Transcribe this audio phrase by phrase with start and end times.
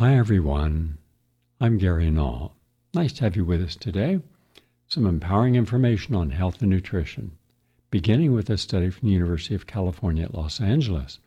[0.00, 0.98] Hi, everyone.
[1.60, 2.54] I'm Gary Null.
[2.94, 4.20] Nice to have you with us today.
[4.86, 7.32] Some empowering information on health and nutrition,
[7.90, 11.18] beginning with a study from the University of California at Los Angeles.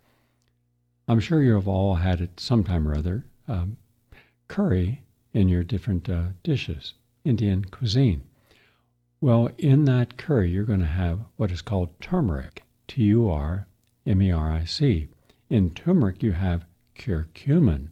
[1.05, 3.75] I'm sure you have all had it sometime or other um,
[4.47, 5.01] curry
[5.33, 6.93] in your different uh, dishes,
[7.25, 8.21] Indian cuisine.
[9.19, 13.67] Well, in that curry, you're going to have what is called turmeric, T U R
[14.05, 15.09] M E R I C.
[15.49, 16.63] In turmeric, you have
[16.95, 17.89] curcumin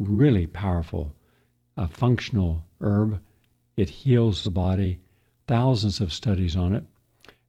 [0.00, 1.14] really powerful,
[1.76, 3.20] a functional herb.
[3.76, 4.98] It heals the body.
[5.46, 6.84] Thousands of studies on it.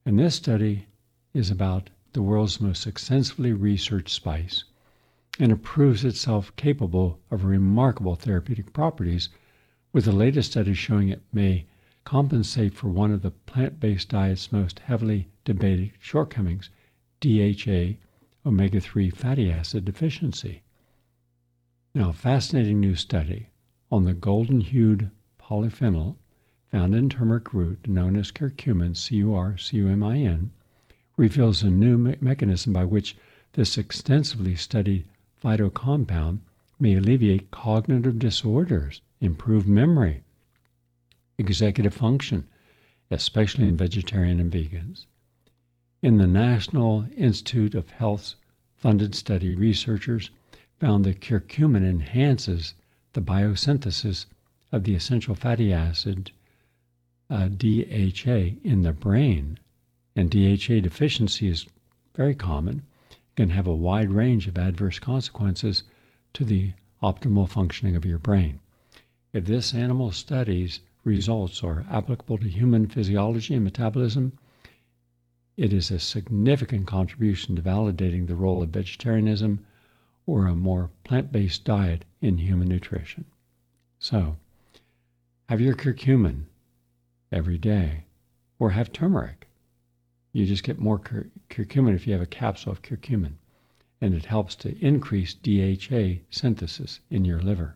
[0.06, 0.88] And this study
[1.34, 4.66] is about the world's most extensively researched spice.
[5.40, 9.30] And it proves itself capable of remarkable therapeutic properties,
[9.94, 11.66] with the latest study showing it may
[12.04, 16.70] compensate for one of the plant based diet's most heavily debated shortcomings
[17.22, 17.94] DHA,
[18.46, 20.64] omega 3 fatty acid deficiency.
[21.94, 23.50] Now, a fascinating new study
[23.92, 26.16] on the golden hued polyphenol
[26.70, 30.52] found in turmeric root, known as curcumin, C U R C U M I N,
[31.18, 33.18] reveals a new me- mechanism by which
[33.54, 35.06] this extensively studied
[35.44, 36.40] phytocompound
[36.80, 40.24] may alleviate cognitive disorders, improve memory,
[41.38, 42.48] executive function,
[43.10, 45.08] especially in vegetarian and vegans.
[46.02, 48.38] In the National Institute of Health's
[48.78, 50.30] funded study, researchers
[50.82, 52.74] found that curcumin enhances
[53.14, 54.26] the biosynthesis
[54.72, 56.32] of the essential fatty acid
[57.30, 59.60] uh, DHA in the brain.
[60.16, 61.68] And DHA deficiency is
[62.16, 65.84] very common, it can have a wide range of adverse consequences
[66.34, 66.72] to the
[67.04, 68.60] optimal functioning of your brain.
[69.34, 74.36] If this animal study's results are applicable to human physiology and metabolism,
[75.58, 79.64] it is a significant contribution to validating the role of vegetarianism
[80.32, 83.26] or a more plant based diet in human nutrition.
[84.00, 84.38] So,
[85.50, 86.46] have your curcumin
[87.34, 88.06] every day,
[88.58, 89.50] or have turmeric.
[90.32, 93.34] You just get more cur- curcumin if you have a capsule of curcumin,
[94.00, 97.76] and it helps to increase DHA synthesis in your liver.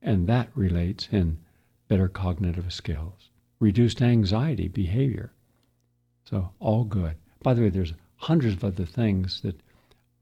[0.00, 1.38] And that relates in
[1.88, 5.32] better cognitive skills, reduced anxiety behavior.
[6.24, 7.16] So, all good.
[7.42, 9.60] By the way, there's hundreds of other things that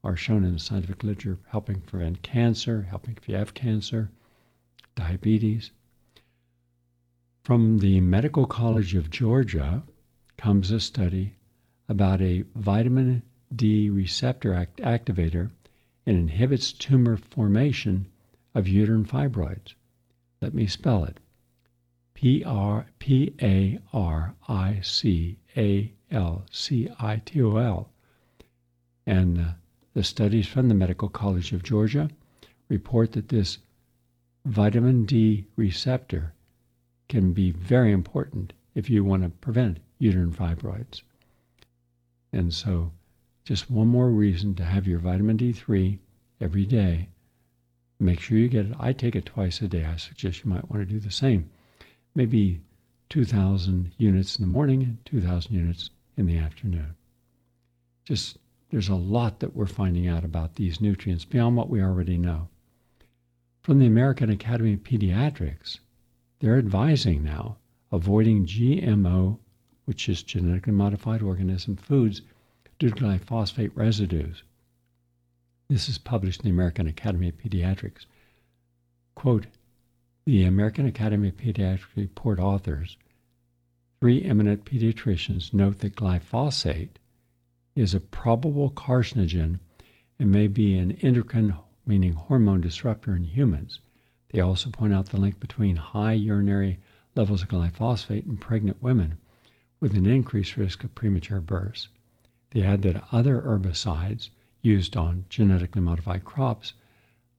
[0.03, 4.09] are shown in the scientific literature helping prevent cancer, helping if you have cancer,
[4.95, 5.71] diabetes.
[7.43, 9.83] From the Medical College of Georgia
[10.37, 11.35] comes a study
[11.87, 13.23] about a vitamin
[13.55, 15.51] D receptor act- activator
[16.05, 18.07] and inhibits tumor formation
[18.55, 19.73] of uterine fibroids.
[20.41, 21.19] Let me spell it.
[22.13, 27.89] P R P A R I C A L C I T O L.
[29.05, 29.51] And uh,
[29.93, 32.09] the studies from the Medical College of Georgia
[32.67, 33.59] report that this
[34.45, 36.33] vitamin D receptor
[37.07, 41.03] can be very important if you want to prevent uterine fibroids.
[42.31, 42.91] And so,
[43.45, 45.99] just one more reason to have your vitamin D3
[46.41, 47.09] every day.
[47.99, 48.75] Make sure you get it.
[48.79, 49.85] I take it twice a day.
[49.85, 51.49] I suggest you might want to do the same.
[52.15, 52.61] Maybe
[53.09, 56.95] 2,000 units in the morning and 2,000 units in the afternoon.
[58.05, 58.37] Just
[58.73, 62.47] there's a lot that we're finding out about these nutrients beyond what we already know.
[63.61, 65.77] From the American Academy of Pediatrics,
[66.39, 67.57] they're advising now
[67.91, 69.37] avoiding GMO,
[69.85, 72.23] which is genetically modified organism foods,
[72.79, 74.41] due to glyphosate residues.
[75.69, 78.07] This is published in the American Academy of Pediatrics.
[79.13, 79.45] Quote,
[80.25, 82.97] the American Academy of Pediatrics report authors,
[84.01, 86.97] three eminent pediatricians note that glyphosate
[87.75, 89.59] is a probable carcinogen
[90.19, 93.79] and may be an endocrine, meaning hormone disruptor in humans.
[94.29, 96.79] They also point out the link between high urinary
[97.15, 99.17] levels of glyphosate in pregnant women
[99.79, 101.89] with an increased risk of premature births.
[102.51, 104.29] They add that other herbicides
[104.61, 106.73] used on genetically modified crops,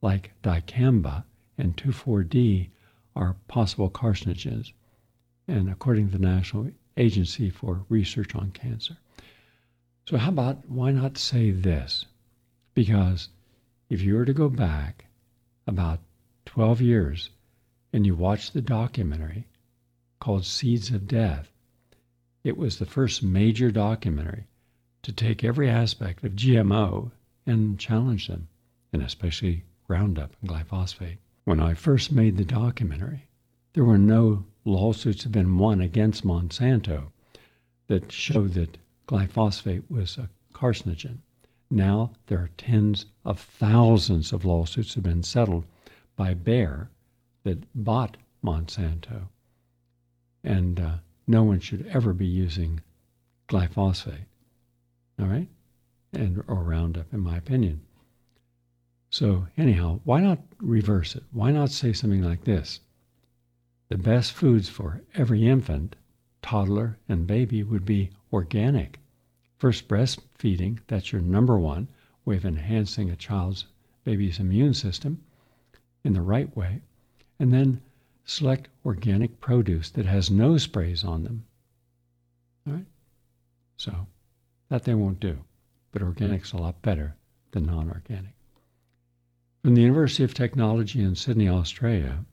[0.03, 1.25] like dicamba
[1.57, 2.71] and 2,4-D,
[3.17, 4.73] are possible carcinogens,
[5.47, 8.99] and according to the National Agency for Research on Cancer.
[10.07, 12.05] So, how about why not say this?
[12.75, 13.31] Because
[13.89, 15.07] if you were to go back
[15.67, 16.01] about
[16.45, 17.31] 12 years
[17.91, 19.47] and you watch the documentary
[20.21, 21.51] called Seeds of Death,
[22.43, 24.47] it was the first major documentary
[25.03, 27.11] to take every aspect of GMO
[27.47, 28.49] and challenge them,
[28.93, 31.17] and especially Roundup and glyphosate.
[31.45, 33.29] When I first made the documentary,
[33.73, 37.13] there were no lawsuits had been won against Monsanto
[37.87, 41.19] that showed that glyphosate was a carcinogen.
[41.71, 45.65] Now there are tens of thousands of lawsuits have been settled
[46.17, 46.91] by Bayer
[47.43, 49.29] that bought Monsanto.
[50.43, 50.97] And uh,
[51.27, 52.81] no one should ever be using
[53.49, 54.27] glyphosate,
[55.19, 55.49] all right?
[56.13, 57.81] And, or Roundup, in my opinion.
[59.11, 61.23] So, anyhow, why not reverse it?
[61.33, 62.81] Why not say something like this?
[63.89, 65.97] The best foods for every infant,
[66.45, 69.01] toddler, and baby would be organic.
[69.57, 71.89] First, breastfeeding, that's your number one
[72.27, 73.65] way of enhancing a child's
[74.05, 75.23] baby's immune system
[76.05, 76.83] in the right way.
[77.39, 77.81] And then
[78.27, 81.47] select organic produce that has no sprays on them.
[82.67, 82.87] All right?
[83.79, 84.07] So
[84.69, 85.39] that they won't do.
[85.93, 87.17] But organic's a lot better
[87.53, 88.35] than non organic.
[89.63, 92.27] From the University of Technology in Sydney, Australia,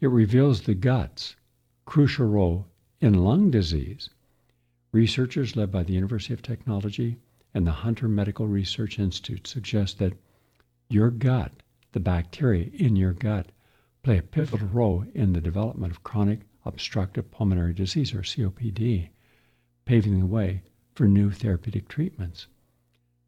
[0.00, 1.36] it reveals the gut's
[1.84, 2.66] crucial role
[3.02, 4.10] in lung disease.
[4.92, 7.16] Researchers led by the University of Technology
[7.52, 10.12] and the Hunter Medical Research Institute suggest that
[10.88, 11.50] your gut,
[11.90, 13.50] the bacteria in your gut,
[14.04, 19.08] play a pivotal role in the development of chronic obstructive pulmonary disease, or COPD,
[19.84, 20.62] paving the way
[20.94, 22.46] for new therapeutic treatments.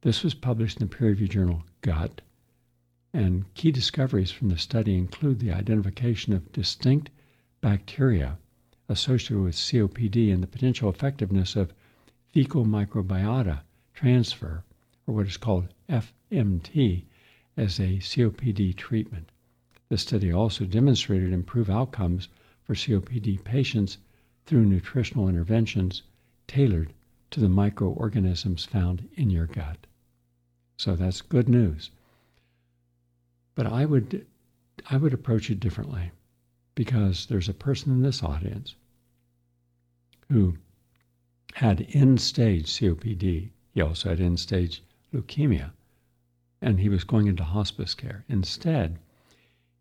[0.02, 2.20] This was published in the peer reviewed journal Gut,
[3.12, 7.10] and key discoveries from the study include the identification of distinct
[7.60, 8.38] bacteria
[8.88, 11.72] associated with COPD and the potential effectiveness of
[12.32, 13.60] fecal microbiota
[13.94, 14.64] transfer,
[15.06, 17.04] or what is called FMT,
[17.56, 19.30] as a COPD treatment.
[19.88, 22.28] The study also demonstrated improved outcomes
[22.64, 23.98] for COPD patients
[24.46, 26.02] through nutritional interventions
[26.46, 26.92] tailored
[27.30, 29.86] to the microorganisms found in your gut.
[30.76, 31.90] So that's good news.
[33.54, 34.26] But I would
[34.90, 36.10] I would approach it differently
[36.74, 38.74] because there's a person in this audience
[40.30, 40.56] who
[41.54, 43.50] had end stage COPD.
[43.72, 44.82] He also had end stage
[45.12, 45.70] leukemia,
[46.60, 48.24] and he was going into hospice care.
[48.28, 48.98] Instead,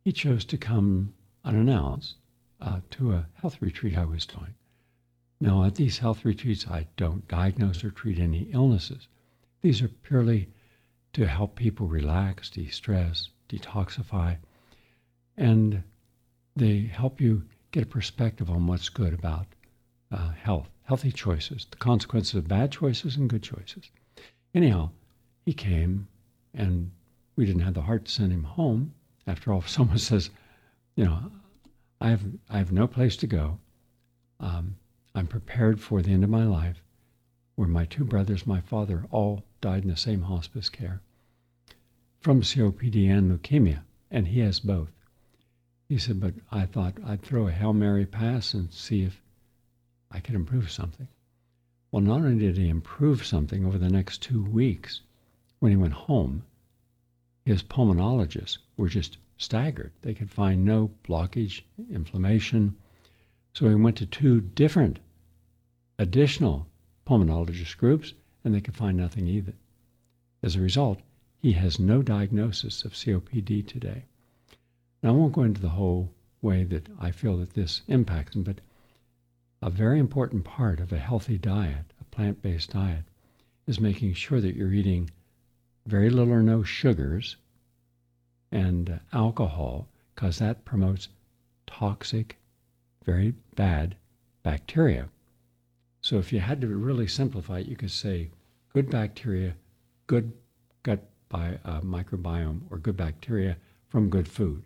[0.04, 1.14] he chose to come
[1.44, 2.16] unannounced
[2.62, 4.54] uh, to a health retreat I was doing.
[5.40, 9.08] Now, at these health retreats, I don't diagnose or treat any illnesses.
[9.62, 10.50] These are purely
[11.14, 14.38] to help people relax, de stress, detoxify,
[15.36, 15.84] and
[16.56, 19.48] they help you get a perspective on what's good about
[20.12, 23.90] uh, health, healthy choices, the consequences of bad choices and good choices.
[24.54, 24.92] Anyhow,
[25.46, 26.08] he came,
[26.54, 26.92] and
[27.36, 28.94] we didn't have the heart to send him home.
[29.26, 30.30] After all, if someone says,
[30.96, 31.32] you know,
[32.00, 33.58] I have, I have no place to go,
[34.40, 34.76] um,
[35.16, 36.84] I'm prepared for the end of my life,
[37.56, 41.02] where my two brothers, my father, all died in the same hospice care
[42.20, 44.90] from COPD and leukemia, and he has both.
[45.94, 49.22] He said, but I thought I'd throw a Hail Mary pass and see if
[50.10, 51.08] I could improve something.
[51.92, 55.02] Well, not only did he improve something over the next two weeks,
[55.60, 56.46] when he went home,
[57.46, 59.92] his pulmonologists were just staggered.
[60.02, 61.62] They could find no blockage,
[61.92, 62.76] inflammation.
[63.54, 64.98] So he went to two different
[66.00, 66.66] additional
[67.06, 69.54] pulmonologist groups, and they could find nothing either.
[70.42, 71.04] As a result,
[71.38, 74.06] he has no diagnosis of COPD today.
[75.04, 78.44] Now, I won't go into the whole way that I feel that this impacts him,
[78.44, 78.62] but
[79.62, 83.04] a very important part of a healthy diet, a plant based diet,
[83.68, 85.12] is making sure that you're eating
[85.86, 87.36] very little or no sugars
[88.50, 91.10] and alcohol, because that promotes
[91.68, 92.38] toxic,
[93.04, 93.98] very bad
[94.42, 95.10] bacteria.
[96.00, 98.30] So, if you had to really simplify it, you could say
[98.72, 99.56] good bacteria,
[100.08, 100.32] good
[100.82, 103.58] gut by a uh, microbiome or good bacteria
[103.90, 104.64] from good food,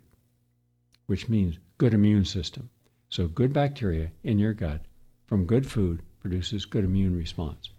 [1.07, 2.69] which means good immune system.
[3.09, 4.85] So, good bacteria in your gut
[5.25, 7.71] from good food produces good immune response.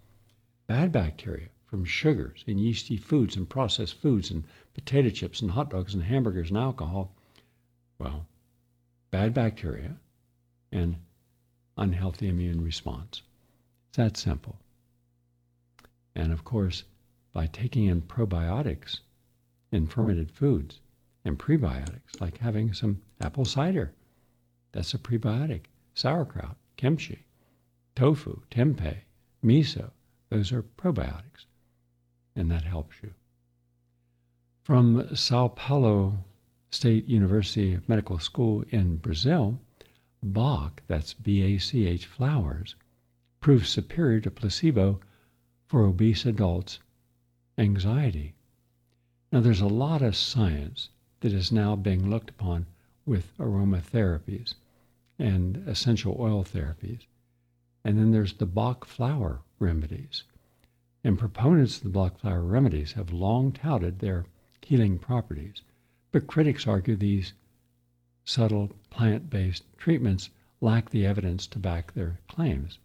[0.67, 4.43] Bad bacteria from sugars and yeasty foods and processed foods and
[4.73, 7.15] potato chips and hot dogs and hamburgers and alcohol,
[7.99, 8.25] well,
[9.11, 9.95] bad bacteria
[10.71, 10.95] and
[11.77, 13.21] unhealthy immune response.
[13.89, 14.57] It's that simple.
[16.15, 16.83] And of course,
[17.33, 18.99] by taking in probiotics
[19.71, 20.79] in fermented foods
[21.23, 23.93] and prebiotics, like having some apple cider.
[24.71, 25.61] That's a prebiotic.
[25.93, 27.25] Sauerkraut, kimchi,
[27.95, 28.97] tofu, tempeh,
[29.43, 29.91] miso,
[30.29, 31.45] those are probiotics,
[32.35, 33.11] and that helps you.
[34.63, 36.23] From Sao Paulo
[36.71, 39.59] State University Medical School in Brazil,
[40.21, 42.75] Bach, that's B A C H flowers,
[43.41, 44.99] proves superior to placebo
[45.67, 46.79] for obese adults
[47.57, 48.35] anxiety.
[49.31, 50.89] Now, there's a lot of science
[51.21, 52.67] that is now being looked upon
[53.09, 54.53] with aromatherapies
[55.17, 57.07] and essential oil therapies.
[57.83, 60.25] And then there's the Bach flower remedies.
[61.03, 64.25] And proponents of the Bach flower remedies have long touted their
[64.61, 65.63] healing properties.
[66.11, 67.33] But critics argue these
[68.25, 70.29] subtle plant based treatments
[70.61, 72.77] lack the evidence to back their claims,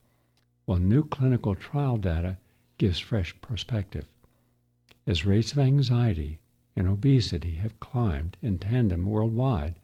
[0.64, 2.38] while new clinical trial data
[2.78, 4.06] gives fresh perspective.
[5.06, 6.38] As rates of anxiety
[6.74, 9.74] and obesity have climbed in tandem worldwide,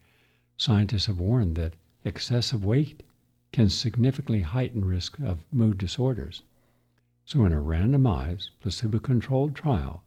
[0.60, 1.72] scientists have warned that
[2.04, 3.02] excessive weight
[3.50, 6.42] can significantly heighten risk of mood disorders.
[7.24, 10.04] So, in a randomized, placebo controlled trial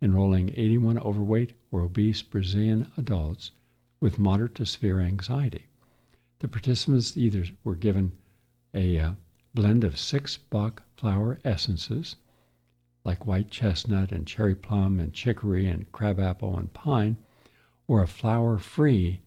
[0.00, 3.50] enrolling 81 overweight or obese Brazilian adults
[4.00, 5.66] with moderate to severe anxiety,
[6.38, 8.12] the participants either were given
[8.72, 9.12] a uh,
[9.52, 12.16] blend of six Bach flower essences,
[13.04, 17.18] like white chestnut and cherry plum and chicory and crabapple and pine,
[17.86, 19.20] or a flower free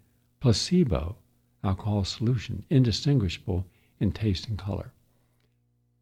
[0.44, 1.16] placebo
[1.64, 3.66] alcohol solution, indistinguishable
[4.02, 4.92] in taste and color.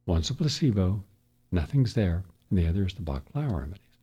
[0.08, 1.04] One's a placebo,
[1.52, 4.00] nothing's there, and the other is the flower remedies.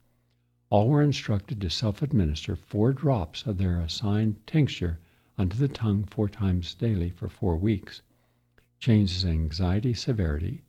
[0.71, 5.00] All were instructed to self administer four drops of their assigned tincture
[5.37, 8.00] onto the tongue four times daily for four weeks.
[8.78, 10.62] Changes in anxiety severity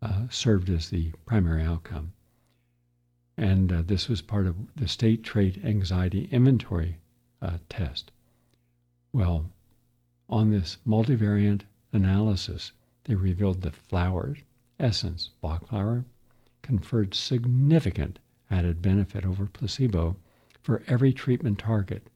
[0.00, 2.12] uh, served as the primary outcome.
[3.36, 6.98] And uh, this was part of the state trait anxiety inventory
[7.42, 8.12] uh, test.
[9.18, 9.50] Well,
[10.28, 12.72] on this multivariant analysis,
[13.04, 14.40] they revealed that flowers,
[14.78, 16.04] essence, Bach flower,
[16.60, 18.18] conferred significant
[18.50, 20.18] added benefit over placebo
[20.60, 22.10] for every treatment target.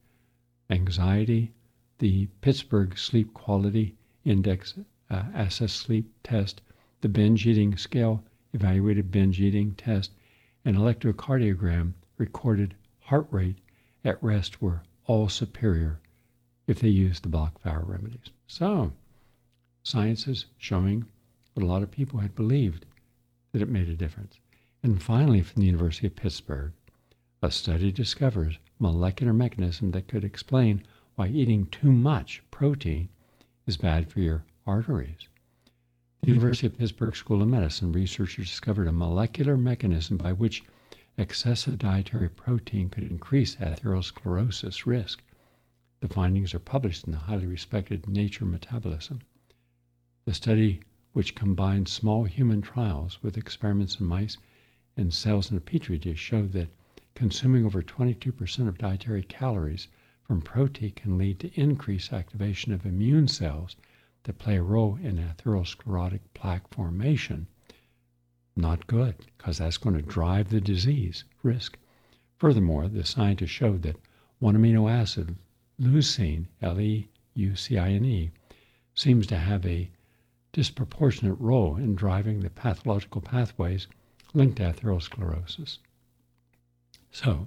[0.69, 1.54] Anxiety,
[2.00, 4.78] the Pittsburgh Sleep Quality Index
[5.09, 6.61] uh, Assess Sleep Test,
[7.00, 10.12] the binge eating scale evaluated binge eating test,
[10.66, 13.57] and electrocardiogram recorded heart rate
[14.04, 15.99] at rest were all superior
[16.71, 18.31] if they used the Bach flower remedies.
[18.47, 18.93] So,
[19.83, 21.05] science is showing
[21.53, 22.87] what a lot of people had believed
[23.50, 24.39] that it made a difference.
[24.81, 26.73] And finally, from the University of Pittsburgh,
[27.43, 30.85] a study discovers molecular mechanism that could explain
[31.17, 33.09] why eating too much protein
[33.67, 35.27] is bad for your arteries.
[36.21, 36.35] The mm-hmm.
[36.35, 40.62] University of Pittsburgh School of Medicine researchers discovered a molecular mechanism by which
[41.19, 45.21] excessive dietary protein could increase atherosclerosis risk.
[46.00, 49.21] The findings are published in the highly respected Nature Metabolism.
[50.25, 50.80] The study,
[51.12, 54.38] which combined small human trials with experiments in mice
[54.97, 56.71] and cells in a petri dish, showed that
[57.14, 59.88] consuming over 22% of dietary calories
[60.23, 63.76] from protein can lead to increased activation of immune cells
[64.23, 67.47] that play a role in atherosclerotic plaque formation.
[68.57, 71.76] Not good, because that's going to drive the disease risk.
[72.38, 73.97] Furthermore, the scientists showed that
[74.38, 75.37] one amino acid,
[75.81, 78.31] leucine, L E U C I N E,
[78.95, 79.91] seems to have a
[80.53, 83.87] disproportionate role in driving the pathological pathways
[84.35, 85.79] linked to atherosclerosis.
[87.11, 87.47] So,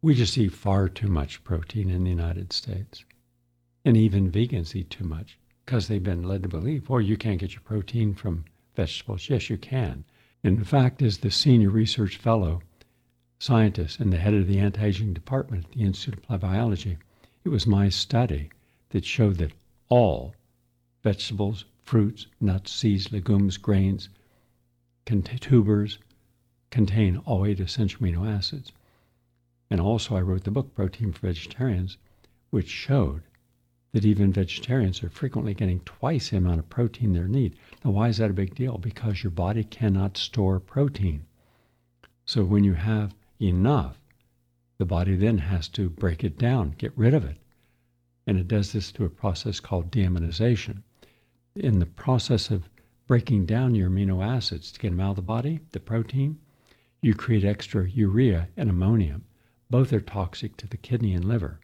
[0.00, 3.04] we just eat far too much protein in the United States.
[3.84, 7.40] And even vegans eat too much because they've been led to believe, oh, you can't
[7.40, 8.44] get your protein from
[8.74, 9.28] vegetables.
[9.28, 10.04] Yes, you can.
[10.42, 12.62] In fact, as the senior research fellow
[13.38, 16.96] scientist and the head of the anti aging department at the Institute of Biology,
[17.48, 18.50] it was my study
[18.90, 19.52] that showed that
[19.88, 20.34] all
[21.02, 24.10] vegetables, fruits, nuts, seeds, legumes, grains,
[25.06, 25.98] tubers
[26.70, 28.70] contain all eight essential amino acids.
[29.70, 31.96] And also, I wrote the book Protein for Vegetarians,
[32.50, 33.22] which showed
[33.92, 37.56] that even vegetarians are frequently getting twice the amount of protein they need.
[37.82, 38.76] Now, why is that a big deal?
[38.76, 41.24] Because your body cannot store protein.
[42.26, 43.98] So, when you have enough,
[44.78, 47.36] the body then has to break it down, get rid of it.
[48.26, 50.82] And it does this through a process called deaminization.
[51.56, 52.68] In the process of
[53.06, 56.38] breaking down your amino acids to get them out of the body, the protein,
[57.00, 59.24] you create extra urea and ammonium.
[59.70, 61.60] Both are toxic to the kidney and liver.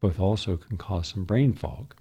[0.00, 1.94] Both also can cause some brain fog.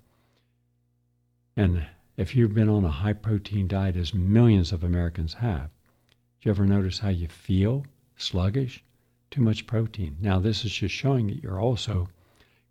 [1.58, 1.86] And
[2.18, 5.70] if you've been on a high protein diet, as millions of Americans have,
[6.10, 7.86] do you ever notice how you feel
[8.16, 8.84] sluggish?
[9.32, 10.18] Too much protein.
[10.22, 12.10] Now, this is just showing that you're also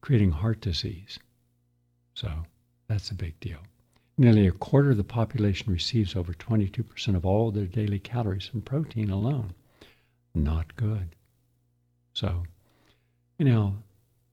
[0.01, 1.19] creating heart disease.
[2.15, 2.31] So
[2.89, 3.59] that's a big deal.
[4.17, 8.63] Nearly a quarter of the population receives over 22% of all their daily calories from
[8.63, 9.55] protein alone.
[10.35, 11.17] Not good.
[12.13, 12.45] So,
[13.39, 13.77] you know,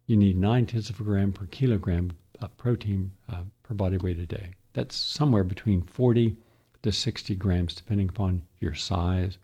[0.06, 4.20] you need nine tenths of a gram per kilogram of protein uh, per body weight
[4.20, 4.52] a day.
[4.74, 6.38] That's somewhere between 40
[6.84, 9.38] to 60 grams, depending upon your size,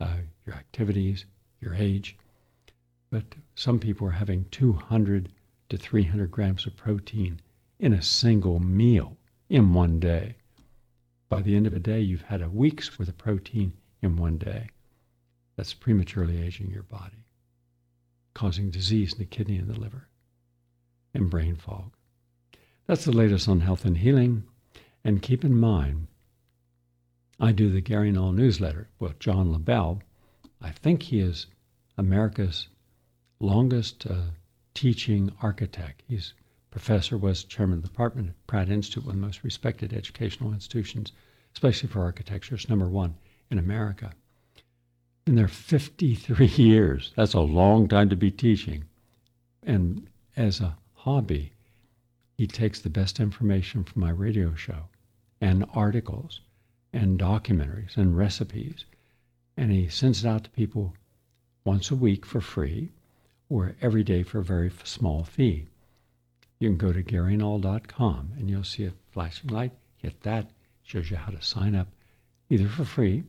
[0.00, 1.24] uh, your activities,
[1.62, 2.16] your age.
[3.10, 5.30] But some people are having 200
[5.68, 7.40] to 300 grams of protein
[7.78, 9.16] in a single meal
[9.48, 10.36] in one day.
[11.28, 14.38] By the end of a day, you've had a week's worth of protein in one
[14.38, 14.68] day.
[15.56, 17.24] That's prematurely aging your body.
[18.34, 20.08] causing disease in the kidney and the liver,
[21.14, 21.92] and brain fog.
[22.86, 24.44] That's the latest on health and healing.
[25.04, 26.06] And keep in mind,
[27.40, 30.02] I do the Gary Null newsletter with John LaBelle.
[30.62, 31.46] I think he is
[31.98, 32.68] America's
[33.40, 34.30] longest uh,
[34.74, 36.02] teaching architect.
[36.06, 36.34] He's
[36.70, 40.52] professor, was chairman of the department at Pratt Institute, one of the most respected educational
[40.52, 41.12] institutions,
[41.54, 42.54] especially for architecture.
[42.54, 43.16] It's number one
[43.50, 44.12] in America.
[45.26, 48.84] In their 53 years, that's a long time to be teaching.
[49.62, 51.52] And as a hobby,
[52.38, 54.88] he takes the best information from my radio show
[55.40, 56.40] and articles
[56.92, 58.86] and documentaries and recipes,
[59.56, 60.94] and he sends it out to people
[61.64, 62.90] once a week for free
[63.48, 65.66] or every day for a very small fee.
[66.58, 69.72] You can go to GaryNull.com and you'll see a flashing light.
[69.96, 70.50] Hit that,
[70.82, 71.88] shows you how to sign up
[72.48, 73.24] either for free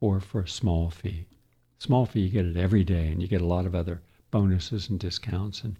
[0.00, 1.26] or for a small fee.
[1.78, 4.88] Small fee, you get it every day, and you get a lot of other bonuses
[4.88, 5.62] and discounts.
[5.62, 5.76] And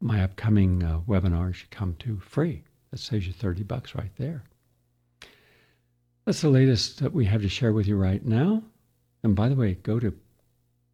[0.00, 2.62] my upcoming uh, webinars you come to free.
[2.90, 4.44] That saves you 30 bucks right there.
[6.24, 8.62] That's the latest that we have to share with you right now.
[9.28, 10.16] And by the way, go to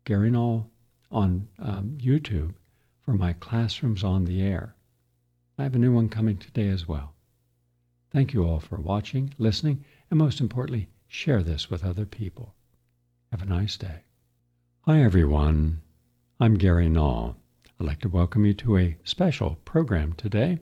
[0.05, 0.69] Gary Null
[1.09, 2.55] on um, YouTube
[3.01, 4.75] for my classrooms on the air.
[5.57, 7.15] I have a new one coming today as well.
[8.11, 12.57] Thank you all for watching, listening, and most importantly, share this with other people.
[13.31, 14.01] Have a nice day.
[14.81, 15.83] Hi, everyone.
[16.41, 17.37] I'm Gary Null.
[17.79, 20.59] I'd like to welcome you to a special program today,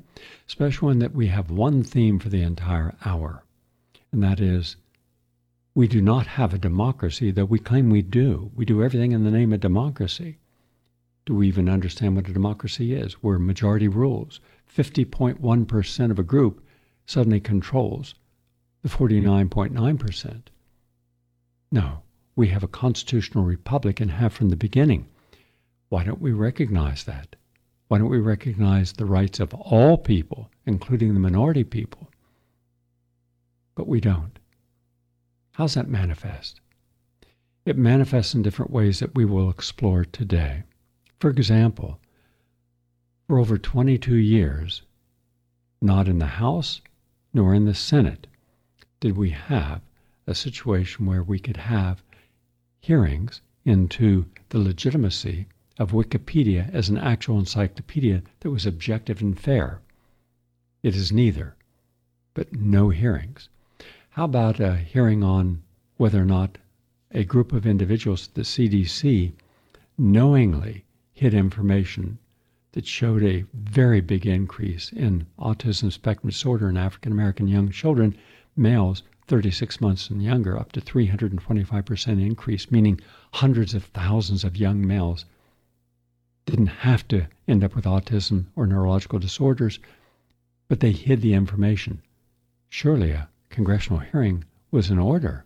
[0.46, 3.44] special in that we have one theme for the entire hour,
[4.12, 4.76] and that is
[5.74, 8.50] we do not have a democracy, though we claim we do.
[8.54, 10.38] We do everything in the name of democracy.
[11.24, 13.14] Do we even understand what a democracy is?
[13.14, 14.40] Where majority rules.
[14.76, 16.64] 50.1% of a group
[17.06, 18.14] suddenly controls
[18.82, 20.42] the 49.9%.
[21.70, 22.02] No,
[22.36, 25.06] we have a constitutional republic and have from the beginning.
[25.88, 27.36] Why don't we recognize that?
[27.88, 32.08] Why don't we recognize the rights of all people, including the minority people?
[33.74, 34.38] But we don't.
[35.52, 36.60] How's that manifest?
[37.66, 40.62] It manifests in different ways that we will explore today.
[41.20, 42.00] For example,
[43.26, 44.82] for over 22 years,
[45.80, 46.80] not in the House
[47.34, 48.26] nor in the Senate
[49.00, 49.82] did we have
[50.26, 52.02] a situation where we could have
[52.80, 55.46] hearings into the legitimacy
[55.78, 59.82] of Wikipedia as an actual encyclopedia that was objective and fair.
[60.82, 61.56] It is neither,
[62.34, 63.48] but no hearings.
[64.16, 65.62] How about a hearing on
[65.96, 66.58] whether or not
[67.12, 69.32] a group of individuals at the CDC
[69.96, 72.18] knowingly hid information
[72.72, 78.14] that showed a very big increase in autism spectrum disorder in African American young children,
[78.54, 83.00] males 36 months and younger, up to 325% increase, meaning
[83.32, 85.24] hundreds of thousands of young males
[86.44, 89.78] didn't have to end up with autism or neurological disorders,
[90.68, 92.02] but they hid the information.
[92.68, 95.44] Surely a congressional hearing was in order,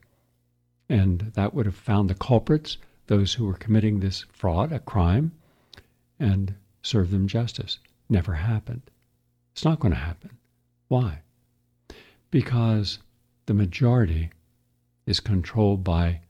[0.89, 5.33] and that would have found the culprits, those who were committing this fraud, a crime,
[6.19, 7.79] and served them justice.
[8.09, 8.83] Never happened.
[9.53, 10.39] It's not going to happen.
[10.89, 11.21] Why?
[12.31, 13.01] Because
[13.47, 14.31] the majority
[15.07, 16.21] is controlled by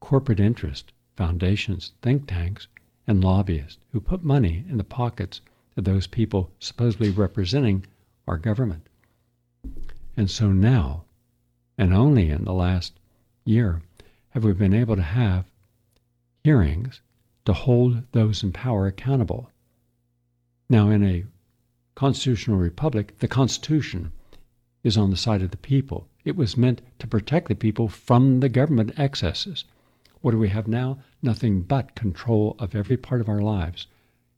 [0.00, 2.68] corporate interest, foundations, think tanks,
[3.06, 5.40] and lobbyists who put money in the pockets
[5.76, 7.86] of those people supposedly representing
[8.26, 8.86] our government.
[10.16, 11.04] And so now,
[11.78, 12.98] and only in the last
[13.44, 13.80] year,
[14.30, 15.46] have we been able to have
[16.44, 17.00] hearings
[17.44, 19.50] to hold those in power accountable.
[20.68, 21.24] Now, in a
[21.94, 24.12] constitutional republic, the Constitution
[24.84, 26.08] is on the side of the people.
[26.24, 29.64] It was meant to protect the people from the government excesses.
[30.20, 30.98] What do we have now?
[31.22, 33.86] Nothing but control of every part of our lives.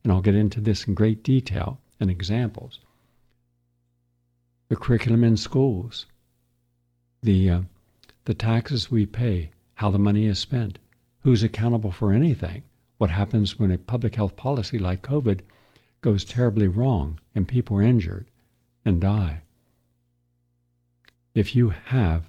[0.05, 2.81] And I'll get into this in great detail and examples.
[4.69, 6.07] The curriculum in schools,
[7.23, 7.61] the, uh,
[8.25, 10.79] the taxes we pay, how the money is spent,
[11.23, 12.63] who's accountable for anything,
[12.99, 15.41] what happens when a public health policy like COVID
[16.01, 18.27] goes terribly wrong and people are injured
[18.85, 19.43] and die.
[21.35, 22.29] If you have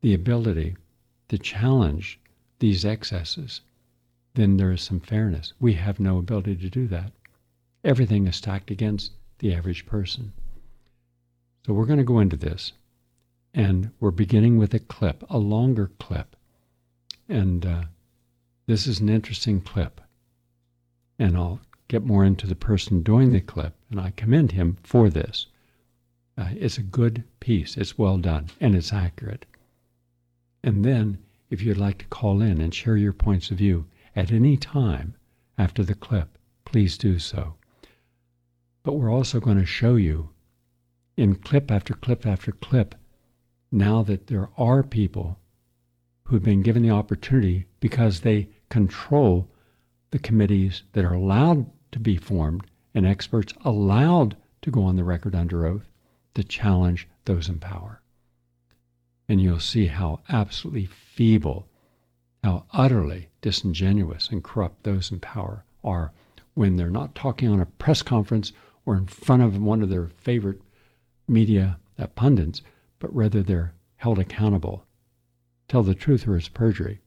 [0.00, 0.76] the ability
[1.28, 2.18] to challenge
[2.58, 3.60] these excesses,
[4.34, 5.52] then there is some fairness.
[5.60, 7.12] We have no ability to do that.
[7.84, 10.32] Everything is stacked against the average person.
[11.64, 12.72] So we're going to go into this,
[13.54, 16.34] and we're beginning with a clip, a longer clip.
[17.28, 17.84] And uh,
[18.66, 20.00] this is an interesting clip.
[21.20, 25.08] And I'll get more into the person doing the clip, and I commend him for
[25.08, 25.46] this.
[26.36, 29.46] Uh, it's a good piece, it's well done, and it's accurate.
[30.64, 33.86] And then if you'd like to call in and share your points of view
[34.16, 35.14] at any time,
[35.56, 37.54] after the clip, please do so.
[38.82, 40.30] But we're also going to show you
[41.16, 42.96] in clip after clip after clip
[43.74, 45.36] now that there are people
[46.24, 49.50] who've been given the opportunity because they control
[50.12, 55.02] the committees that are allowed to be formed and experts allowed to go on the
[55.02, 55.90] record under oath
[56.34, 58.00] to challenge those in power.
[59.28, 61.66] And you'll see how absolutely feeble,
[62.44, 66.12] how utterly disingenuous and corrupt those in power are
[66.54, 68.52] when they're not talking on a press conference
[68.86, 70.60] or in front of one of their favorite
[71.26, 71.78] media
[72.14, 72.62] pundits,
[73.04, 74.86] but rather they're held accountable.
[75.68, 77.02] Tell the truth or it's perjury.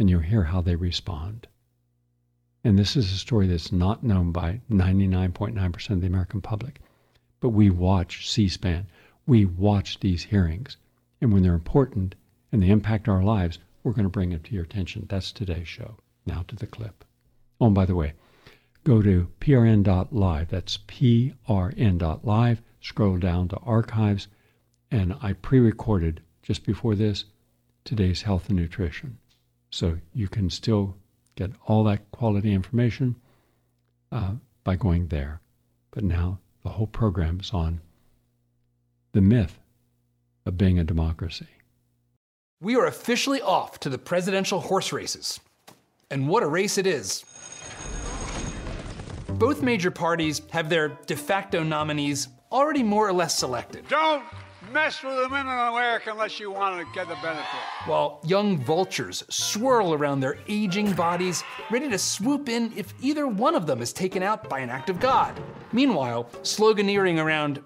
[0.00, 1.46] And you'll hear how they respond.
[2.64, 6.80] And this is a story that's not known by 99.9% of the American public.
[7.38, 8.88] But we watch C SPAN,
[9.28, 10.76] we watch these hearings.
[11.20, 12.16] And when they're important
[12.50, 15.06] and they impact our lives, we're going to bring it to your attention.
[15.08, 15.98] That's today's show.
[16.26, 17.04] Now to the clip.
[17.60, 18.14] Oh, and by the way,
[18.82, 20.48] go to prn.live.
[20.48, 22.62] That's prn.live.
[22.80, 24.26] Scroll down to archives.
[24.90, 27.24] And I pre recorded just before this
[27.84, 29.18] today's health and nutrition.
[29.70, 30.96] So you can still
[31.36, 33.16] get all that quality information
[34.10, 34.32] uh,
[34.64, 35.40] by going there.
[35.90, 37.80] But now the whole program is on
[39.12, 39.58] the myth
[40.46, 41.48] of being a democracy.
[42.60, 45.40] We are officially off to the presidential horse races.
[46.10, 47.24] And what a race it is.
[49.28, 53.88] Both major parties have their de facto nominees already more or less selected.
[53.88, 54.24] Don't
[54.72, 57.60] mess with the women in America unless you want to get the benefit.
[57.86, 63.54] While young vultures swirl around their aging bodies, ready to swoop in if either one
[63.54, 65.40] of them is taken out by an act of God.
[65.72, 67.62] Meanwhile, sloganeering around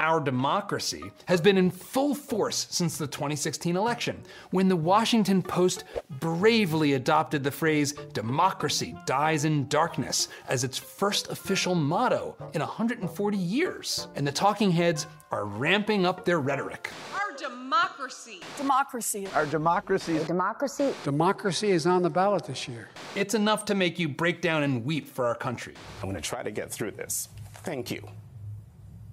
[0.00, 5.84] our democracy has been in full force since the 2016 election, when the Washington Post
[6.20, 13.36] bravely adopted the phrase democracy dies in darkness as its first official motto in 140
[13.36, 14.08] years.
[14.16, 16.90] And the talking heads are ramping up their rhetoric.
[17.14, 18.40] Our democracy.
[18.56, 19.26] Democracy.
[19.34, 20.18] Our democracy.
[20.26, 20.94] Democracy.
[21.04, 22.88] Democracy is on the ballot this year.
[23.14, 25.74] It's enough to make you break down and weep for our country.
[26.02, 27.28] I'm going to try to get through this.
[27.62, 28.08] Thank you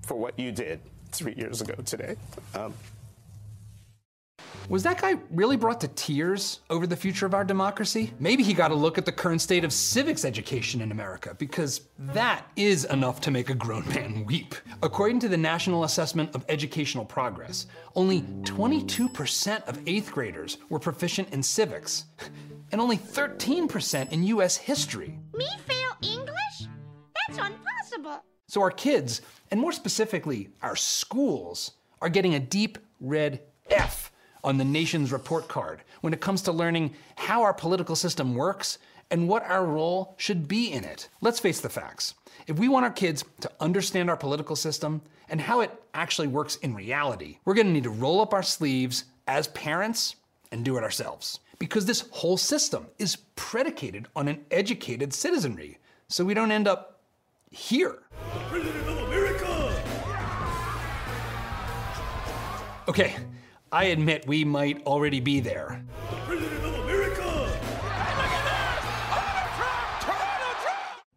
[0.04, 0.80] for what you did
[1.12, 2.16] three years ago today.
[2.56, 2.74] Um,
[4.70, 8.14] Was that guy really brought to tears over the future of our democracy?
[8.20, 11.82] Maybe he got a look at the current state of civics education in America, because
[12.00, 14.56] that is enough to make a grown man weep.
[14.82, 21.32] According to the National Assessment of Educational Progress, only 22% of eighth graders were proficient
[21.34, 22.06] in civics,
[22.72, 25.20] and only 13% in US history.
[25.36, 26.70] Me fail English?
[27.28, 28.24] That's impossible.
[28.48, 29.22] So our kids,
[29.54, 33.40] and more specifically, our schools, are getting a deep red
[33.70, 34.12] F
[34.44, 38.80] on the nation's report card when it comes to learning how our political system works
[39.12, 41.08] and what our role should be in it.
[41.22, 42.16] Let's face the facts.
[42.48, 46.56] If we want our kids to understand our political system and how it actually works
[46.56, 50.16] in reality, we're gonna need to roll up our sleeves as parents
[50.52, 51.42] and do it ourselves.
[51.60, 57.02] Because this whole system is predicated on an educated citizenry, so we don't end up
[57.52, 58.00] here.
[62.88, 63.16] Okay,
[63.72, 65.86] I admit we might already be there.
[66.26, 67.50] President of America!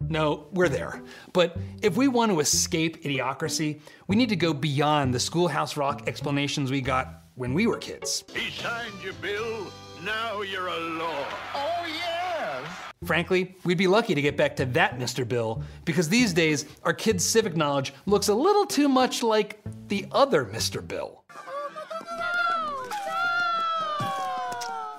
[0.09, 1.03] No, we're there.
[1.33, 6.07] But if we want to escape idiocracy, we need to go beyond the schoolhouse rock
[6.07, 8.23] explanations we got when we were kids.
[8.33, 9.67] He signed your bill,
[10.05, 11.27] now you're a law.
[11.55, 12.65] Oh, yes!
[13.05, 15.27] Frankly, we'd be lucky to get back to that, Mr.
[15.27, 20.07] Bill, because these days our kids' civic knowledge looks a little too much like the
[20.13, 20.87] other Mr.
[20.87, 21.25] Bill.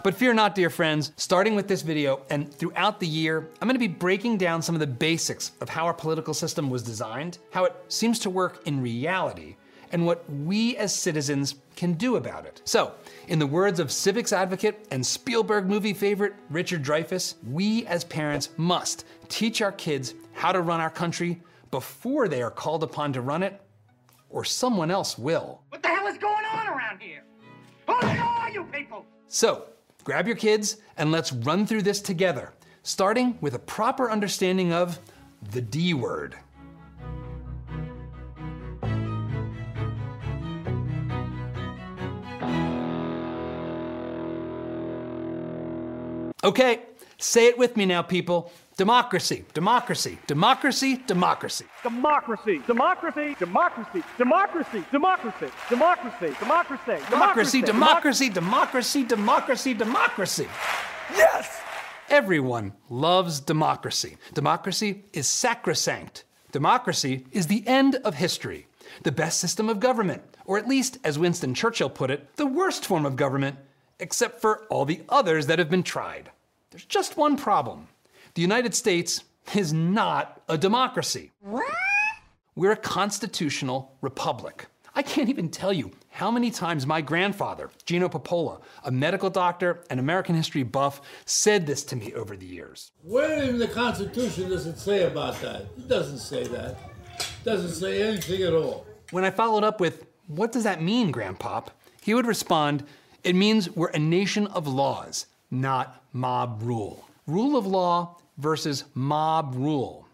[0.07, 3.77] But fear not, dear friends, starting with this video and throughout the year, I'm gonna
[3.77, 7.65] be breaking down some of the basics of how our political system was designed, how
[7.65, 9.57] it seems to work in reality,
[9.91, 12.61] and what we as citizens can do about it.
[12.63, 12.93] So,
[13.27, 18.51] in the words of civics advocate and Spielberg movie favorite Richard Dreyfuss, we as parents
[18.55, 23.19] must teach our kids how to run our country before they are called upon to
[23.19, 23.59] run it,
[24.29, 25.63] or someone else will.
[25.67, 27.23] What the hell is going on around here?
[27.87, 29.05] Who are you people?
[29.27, 29.65] So,
[30.07, 34.99] grab your kids and let's run through this together, starting with a proper understanding of
[35.51, 36.33] the D word.
[46.41, 46.83] Okay,
[47.17, 48.49] say it with me now, people.
[48.77, 51.65] Democracy, democracy, democracy, democracy.
[51.81, 60.47] Democracy, democracy, democracy, democracy, democracy, democracy, democracy, Democracy, democracy, democracy, democracy, democracy.
[61.15, 61.59] Yes!
[62.09, 64.15] Everyone loves democracy.
[64.35, 66.23] Democracy is sacrosanct.
[66.51, 68.67] Democracy is the end of history,
[69.01, 72.85] the best system of government, or at least, as Winston Churchill put it, the worst
[72.85, 73.57] form of government,
[73.99, 76.29] except for all the others that have been tried.
[76.69, 77.87] There's just one problem
[78.37, 79.23] the United States
[79.55, 81.31] is not a democracy.
[81.39, 81.65] What?
[82.55, 84.67] We're a constitutional republic.
[84.93, 89.83] I can't even tell you how many times my grandfather, Gino Popola, a medical doctor
[89.89, 92.91] and American history buff, said this to me over the years.
[93.01, 95.61] Where in the Constitution does it say about that?
[95.75, 96.77] It doesn't say that.
[97.17, 98.85] It doesn't say anything at all.
[99.09, 101.69] When I followed up with, What does that mean, Grandpop?
[102.03, 102.83] he would respond,
[103.23, 107.03] It means we're a nation of laws, not mob rule.
[107.25, 110.07] Rule of law versus mob rule.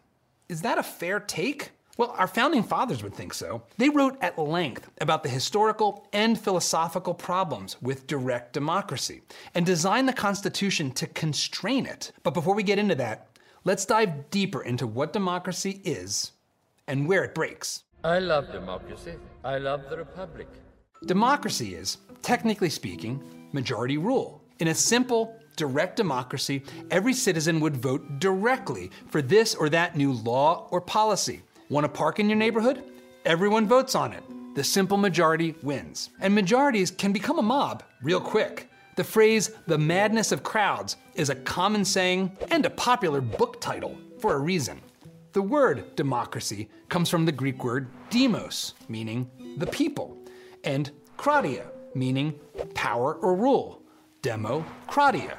[0.49, 1.71] Is that a fair take?
[1.95, 3.61] Well, our founding fathers would think so.
[3.77, 9.21] They wrote at length about the historical and philosophical problems with direct democracy
[9.53, 12.11] and designed the Constitution to constrain it.
[12.23, 13.27] But before we get into that,
[13.63, 16.31] let's dive deeper into what democracy is
[16.87, 17.83] and where it breaks.
[18.03, 19.13] I love democracy.
[19.43, 20.47] I love the Republic.
[21.05, 24.41] Democracy is, technically speaking, majority rule.
[24.59, 30.13] In a simple, direct democracy, every citizen would vote directly for this or that new
[30.13, 31.41] law or policy.
[31.69, 32.83] Want a park in your neighborhood?
[33.25, 34.23] Everyone votes on it.
[34.55, 36.09] The simple majority wins.
[36.19, 38.69] And majorities can become a mob real quick.
[38.95, 43.97] The phrase, the madness of crowds, is a common saying and a popular book title
[44.19, 44.79] for a reason.
[45.31, 50.15] The word democracy comes from the Greek word demos, meaning the people,
[50.63, 52.39] and kratia, meaning
[52.75, 53.82] power or rule.
[54.23, 55.37] Democratia.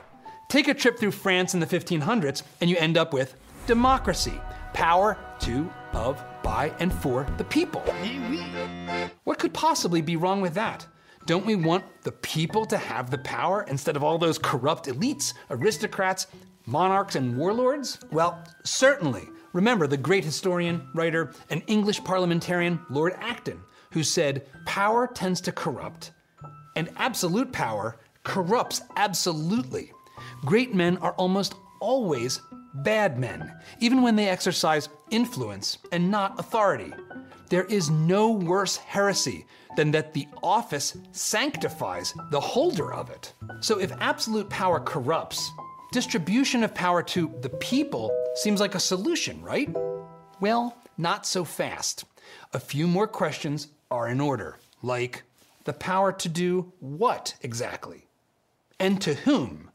[0.49, 3.35] Take a trip through France in the 1500s and you end up with
[3.67, 4.39] democracy,
[4.75, 7.81] power to, of, by, and for the people.
[9.25, 10.87] What could possibly be wrong with that?
[11.25, 15.33] Don't we want the people to have the power instead of all those corrupt elites,
[15.49, 16.27] aristocrats,
[16.67, 17.99] monarchs, and warlords?
[18.13, 19.31] Well, certainly.
[19.55, 23.61] Remember the great historian, writer, and English parliamentarian Lord Acton,
[23.93, 26.11] who said, Power tends to corrupt,
[26.77, 29.93] and absolute power corrupts absolutely.
[30.45, 32.41] Great men are almost always
[32.83, 36.93] bad men, even when they exercise influence and not authority.
[37.51, 43.33] There is no worse heresy than that the office sanctifies the holder of it.
[43.61, 45.51] So if absolute power corrupts,
[45.93, 49.69] distribution of power to the people seems like a solution, right?
[50.41, 52.05] Well, not so fast.
[52.53, 55.23] A few more questions are in order, like
[55.65, 58.04] the power to do what exactly?
[58.79, 59.71] And to whom?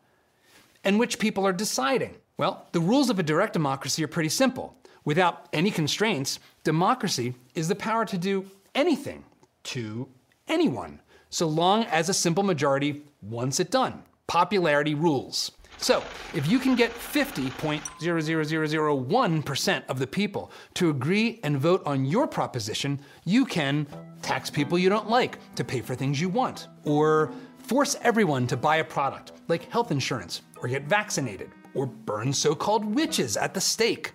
[0.83, 2.15] And which people are deciding?
[2.37, 4.75] Well, the rules of a direct democracy are pretty simple.
[5.05, 9.23] Without any constraints, democracy is the power to do anything
[9.63, 10.07] to
[10.47, 14.03] anyone, so long as a simple majority wants it done.
[14.27, 15.51] Popularity rules.
[15.77, 22.27] So, if you can get 50.00001% of the people to agree and vote on your
[22.27, 23.87] proposition, you can
[24.21, 27.31] tax people you don't like to pay for things you want, or
[27.69, 32.55] force everyone to buy a product like health insurance, or get vaccinated, or burn so
[32.55, 34.13] called witches at the stake,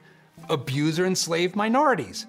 [0.49, 2.27] abuse or enslave minorities,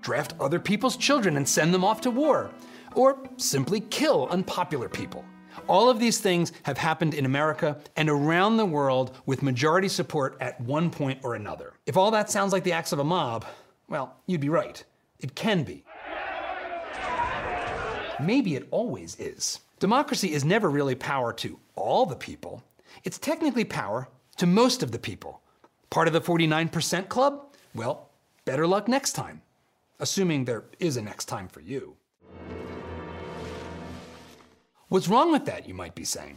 [0.00, 2.50] draft other people's children and send them off to war,
[2.94, 5.22] or simply kill unpopular people.
[5.68, 10.38] All of these things have happened in America and around the world with majority support
[10.40, 11.74] at one point or another.
[11.84, 13.44] If all that sounds like the acts of a mob,
[13.90, 14.82] well, you'd be right.
[15.20, 15.84] It can be.
[18.18, 19.60] Maybe it always is.
[19.82, 22.62] Democracy is never really power to all the people.
[23.02, 25.42] It's technically power to most of the people.
[25.90, 27.52] Part of the 49% club?
[27.74, 28.08] Well,
[28.44, 29.42] better luck next time.
[29.98, 31.96] Assuming there is a next time for you.
[34.86, 36.36] What's wrong with that, you might be saying?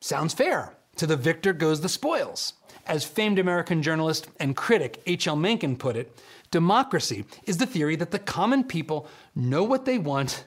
[0.00, 0.74] Sounds fair.
[0.96, 2.54] To the victor goes the spoils.
[2.88, 5.36] As famed American journalist and critic H.L.
[5.36, 6.18] Mencken put it,
[6.50, 10.44] democracy is the theory that the common people know what they want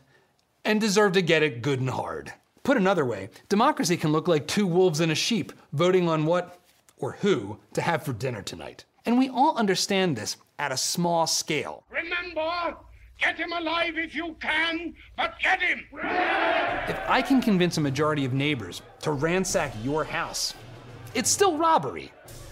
[0.66, 2.34] and deserve to get it good and hard.
[2.64, 6.60] Put another way, democracy can look like two wolves and a sheep voting on what
[6.98, 8.86] or who to have for dinner tonight.
[9.06, 11.84] And we all understand this at a small scale.
[11.90, 12.78] Remember,
[13.20, 15.86] get him alive if you can, but get him!
[16.88, 20.54] If I can convince a majority of neighbors to ransack your house,
[21.14, 22.12] it's still robbery.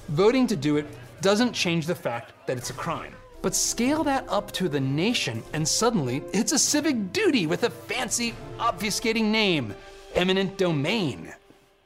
[0.09, 0.87] Voting to do it
[1.21, 3.13] doesn't change the fact that it's a crime.
[3.41, 7.69] But scale that up to the nation, and suddenly it's a civic duty with a
[7.69, 9.73] fancy, obfuscating name
[10.13, 11.33] eminent domain.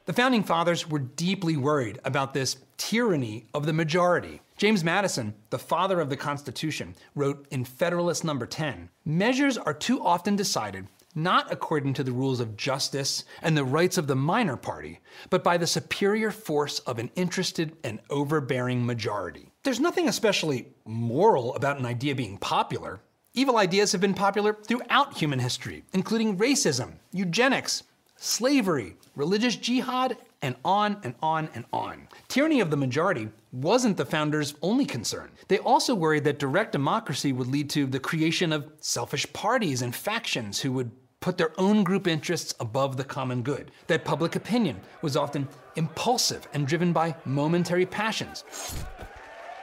[0.04, 4.40] The founding fathers were deeply worried about this tyranny of the majority.
[4.56, 10.04] James Madison, the father of the Constitution, wrote in Federalist Number 10 Measures are too
[10.04, 14.56] often decided not according to the rules of justice and the rights of the minor
[14.56, 19.50] party, but by the superior force of an interested and overbearing majority.
[19.66, 23.00] There's nothing especially moral about an idea being popular.
[23.34, 27.82] Evil ideas have been popular throughout human history, including racism, eugenics,
[28.14, 32.06] slavery, religious jihad, and on and on and on.
[32.28, 35.32] Tyranny of the majority wasn't the founders' only concern.
[35.48, 39.92] They also worried that direct democracy would lead to the creation of selfish parties and
[39.92, 44.80] factions who would put their own group interests above the common good, that public opinion
[45.02, 48.44] was often impulsive and driven by momentary passions.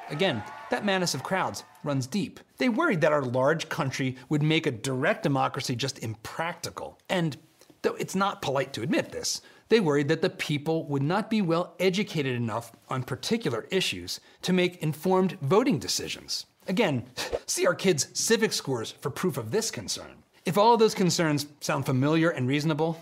[0.09, 2.39] Again, that madness of crowds runs deep.
[2.57, 6.99] They worried that our large country would make a direct democracy just impractical.
[7.09, 7.37] And
[7.81, 11.41] though it's not polite to admit this, they worried that the people would not be
[11.41, 16.45] well educated enough on particular issues to make informed voting decisions.
[16.67, 17.05] Again,
[17.45, 20.23] see our kids' civic scores for proof of this concern.
[20.45, 23.01] If all of those concerns sound familiar and reasonable,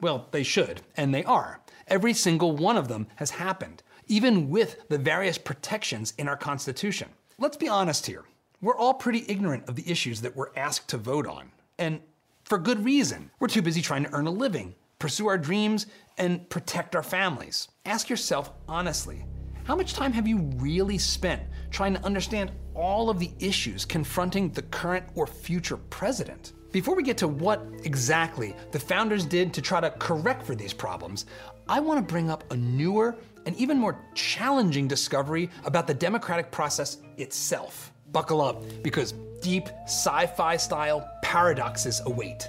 [0.00, 1.60] well, they should, and they are.
[1.88, 7.08] Every single one of them has happened, even with the various protections in our Constitution.
[7.38, 8.24] Let's be honest here.
[8.60, 11.52] We're all pretty ignorant of the issues that we're asked to vote on.
[11.78, 12.00] And
[12.44, 13.30] for good reason.
[13.38, 17.68] We're too busy trying to earn a living, pursue our dreams, and protect our families.
[17.84, 19.24] Ask yourself honestly
[19.68, 24.48] how much time have you really spent trying to understand all of the issues confronting
[24.48, 26.54] the current or future president?
[26.72, 30.72] Before we get to what exactly the founders did to try to correct for these
[30.72, 31.26] problems,
[31.68, 33.14] I want to bring up a newer
[33.46, 37.92] and even more challenging discovery about the democratic process itself.
[38.12, 42.48] Buckle up, because deep sci fi style paradoxes await.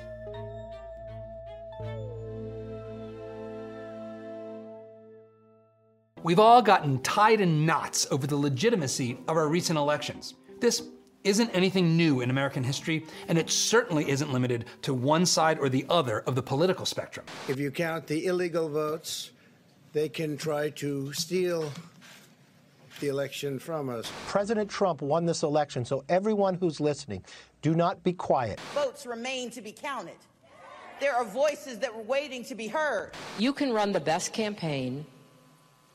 [6.21, 10.33] We've all gotten tied in knots over the legitimacy of our recent elections.
[10.59, 10.83] This
[11.23, 15.69] isn't anything new in American history, and it certainly isn't limited to one side or
[15.69, 17.25] the other of the political spectrum.
[17.47, 19.31] If you count the illegal votes,
[19.93, 21.71] they can try to steal
[22.99, 24.11] the election from us.
[24.27, 27.23] President Trump won this election, so everyone who's listening,
[27.61, 28.59] do not be quiet.
[28.73, 30.17] Votes remain to be counted.
[30.99, 33.11] There are voices that were waiting to be heard.
[33.37, 35.05] You can run the best campaign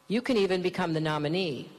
[0.09, 1.71] you can even become the nominee.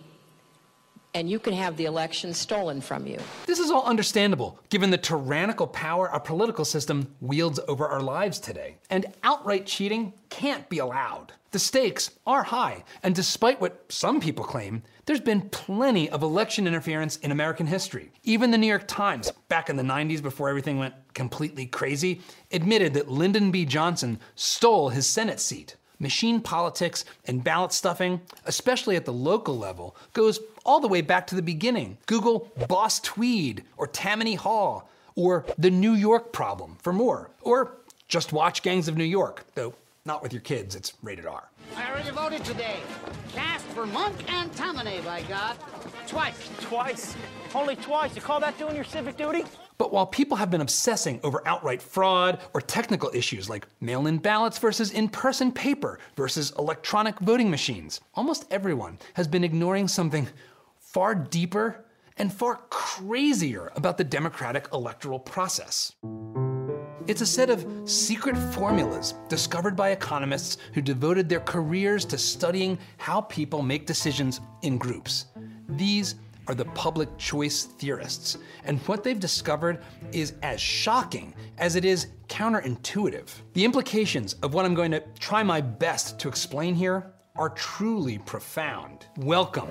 [1.15, 3.17] And you can have the election stolen from you.
[3.45, 8.38] This is all understandable, given the tyrannical power our political system wields over our lives
[8.38, 8.75] today.
[8.89, 11.32] And outright cheating can't be allowed.
[11.51, 16.67] The stakes are high, and despite what some people claim, there's been plenty of election
[16.67, 18.12] interference in American history.
[18.23, 22.19] Even the New York Times, back in the 90s before everything went completely crazy,
[22.51, 23.63] admitted that Lyndon B.
[23.63, 25.78] Johnson stole his Senate seat.
[25.99, 31.27] Machine politics and ballot stuffing, especially at the local level, goes all the way back
[31.27, 31.97] to the beginning.
[32.05, 37.29] Google Boss Tweed or Tammany Hall or the New York problem for more.
[37.41, 37.77] Or
[38.08, 39.73] just watch Gangs of New York, though
[40.05, 41.49] not with your kids, it's rated R.
[41.75, 42.77] I already voted today.
[43.34, 45.58] Cast for Monk and Tammany, by God.
[46.08, 46.49] Twice.
[46.62, 47.15] Twice?
[47.55, 48.15] Only twice?
[48.15, 49.45] You call that doing your civic duty?
[49.77, 54.17] But while people have been obsessing over outright fraud or technical issues like mail in
[54.17, 60.27] ballots versus in person paper versus electronic voting machines, almost everyone has been ignoring something
[60.79, 61.85] far deeper
[62.17, 65.91] and far crazier about the democratic electoral process.
[67.07, 72.79] It's a set of secret formulas discovered by economists who devoted their careers to studying
[72.97, 75.25] how people make decisions in groups.
[75.69, 76.15] These
[76.47, 82.08] are the public choice theorists, and what they've discovered is as shocking as it is
[82.27, 83.29] counterintuitive.
[83.53, 88.17] The implications of what I'm going to try my best to explain here are truly
[88.19, 89.08] profound.
[89.17, 89.67] Welcome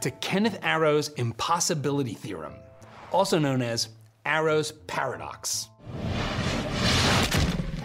[0.00, 2.54] to Kenneth Arrow's impossibility theorem,
[3.12, 3.90] also known as
[4.24, 5.68] Arrow's paradox.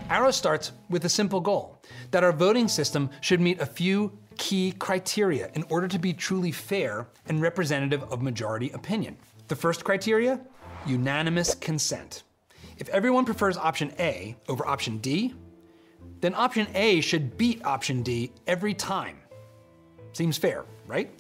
[0.10, 4.71] Arrow starts with a simple goal that our voting system should meet a few key
[4.71, 9.15] criteria in order to be truly fair and representative of majority opinion.
[9.49, 10.41] The first criteria
[10.88, 12.23] unanimous consent.
[12.80, 15.36] If everyone prefers option A over option D,
[16.21, 19.19] then option A should beat option D every time.
[20.13, 21.11] Seems fair, right?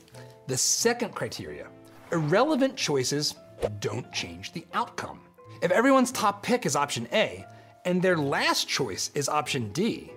[0.47, 1.67] The second criteria
[2.11, 3.35] irrelevant choices
[3.79, 5.19] don't change the outcome.
[5.61, 7.45] If everyone's top pick is option A
[7.85, 10.11] and their last choice is option D,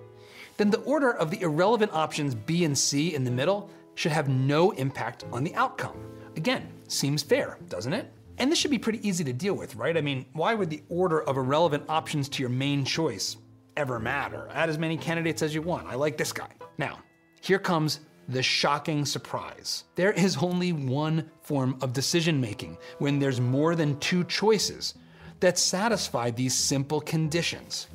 [0.57, 4.29] then the order of the irrelevant options B and C in the middle should have
[4.29, 5.97] no impact on the outcome.
[6.37, 8.13] Again, seems fair, doesn't it?
[8.39, 9.97] And this should be pretty easy to deal with, right?
[9.97, 13.37] I mean, why would the order of irrelevant options to your main choice
[13.77, 14.49] ever matter?
[14.53, 15.87] Add as many candidates as you want.
[15.87, 16.49] I like this guy.
[16.77, 16.99] Now,
[17.41, 19.85] here comes the shocking surprise.
[19.95, 24.95] There is only one form of decision making when there's more than two choices
[25.41, 27.89] that satisfy these simple conditions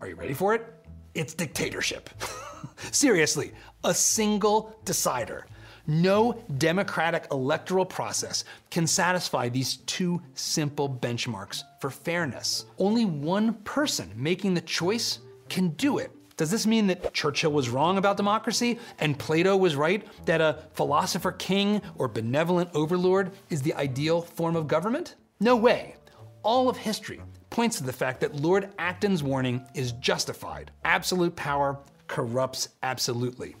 [0.00, 0.71] Are you ready for it?
[1.14, 2.10] It's dictatorship.
[2.90, 3.52] Seriously,
[3.84, 5.46] a single decider.
[5.86, 12.66] No democratic electoral process can satisfy these two simple benchmarks for fairness.
[12.78, 16.12] Only one person making the choice can do it.
[16.36, 20.62] Does this mean that Churchill was wrong about democracy and Plato was right that a
[20.72, 25.16] philosopher king or benevolent overlord is the ideal form of government?
[25.40, 25.96] No way.
[26.42, 27.20] All of history
[27.52, 30.72] points to the fact that Lord Acton's warning is justified.
[30.84, 31.78] Absolute power
[32.08, 33.54] corrupts absolutely.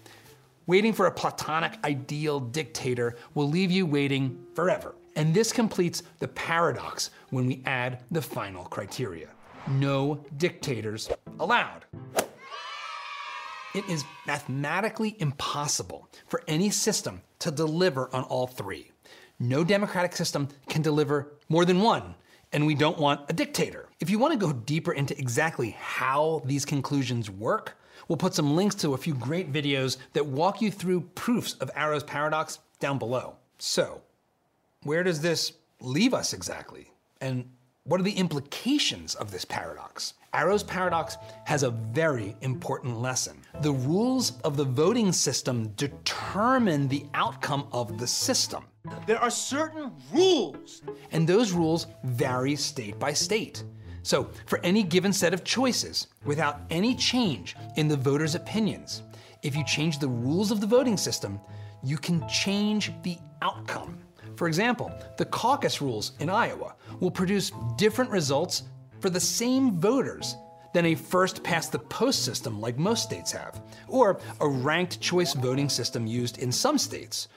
[0.66, 4.94] Waiting for a platonic ideal dictator will leave you waiting forever.
[5.14, 9.28] And this completes the paradox when we add the final criteria
[9.68, 11.84] no dictators allowed.
[13.74, 18.90] It is mathematically impossible for any system to deliver on all three.
[19.38, 22.14] No democratic system can deliver more than one,
[22.52, 23.88] and we don't want a dictator.
[24.00, 27.78] If you want to go deeper into exactly how these conclusions work,
[28.08, 31.70] we'll put some links to a few great videos that walk you through proofs of
[31.74, 33.36] Arrow's paradox down below.
[33.58, 34.02] So,
[34.82, 36.90] where does this leave us exactly?
[37.20, 37.48] And
[37.84, 40.14] what are the implications of this paradox?
[40.32, 43.36] Arrow's paradox has a very important lesson.
[43.60, 48.64] The rules of the voting system determine the outcome of the system.
[49.06, 50.82] There are certain rules.
[51.10, 53.64] And those rules vary state by state.
[54.04, 59.02] So, for any given set of choices, without any change in the voters' opinions,
[59.42, 61.40] if you change the rules of the voting system,
[61.82, 63.98] you can change the outcome.
[64.36, 68.64] For example, the caucus rules in Iowa will produce different results
[69.00, 70.36] for the same voters
[70.72, 75.34] than a first past the post system like most states have, or a ranked choice
[75.34, 77.28] voting system used in some states,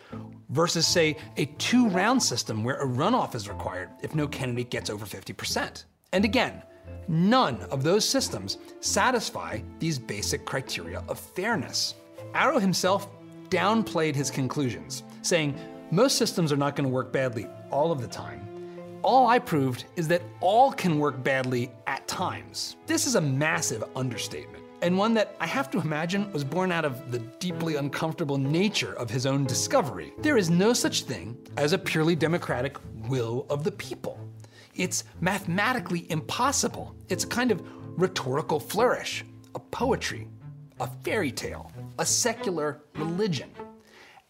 [0.49, 4.89] versus, say, a two round system where a runoff is required if no candidate gets
[4.89, 5.83] over 50%.
[6.13, 6.63] And again,
[7.07, 11.95] none of those systems satisfy these basic criteria of fairness.
[12.33, 13.09] Arrow himself
[13.49, 15.57] downplayed his conclusions, saying
[15.91, 18.47] most systems are not going to work badly all of the time.
[19.03, 22.75] All I proved is that all can work badly at times.
[22.87, 26.85] This is a massive understatement, and one that I have to imagine was born out
[26.85, 30.11] of the deeply uncomfortable nature of his own discovery.
[30.19, 32.77] There is no such thing as a purely democratic
[33.07, 34.19] will of the people.
[34.73, 36.95] It's mathematically impossible.
[37.07, 37.61] It's a kind of
[37.97, 39.23] rhetorical flourish,
[39.53, 40.27] a poetry,
[40.79, 43.49] a fairy tale, a secular religion.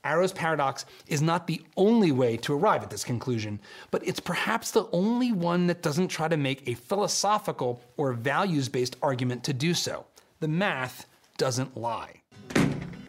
[0.06, 3.60] Arrow's paradox is not the only way to arrive at this conclusion,
[3.92, 8.70] but it's perhaps the only one that doesn't try to make a philosophical or values
[8.70, 10.06] based argument to do so.
[10.40, 12.22] The math doesn't lie.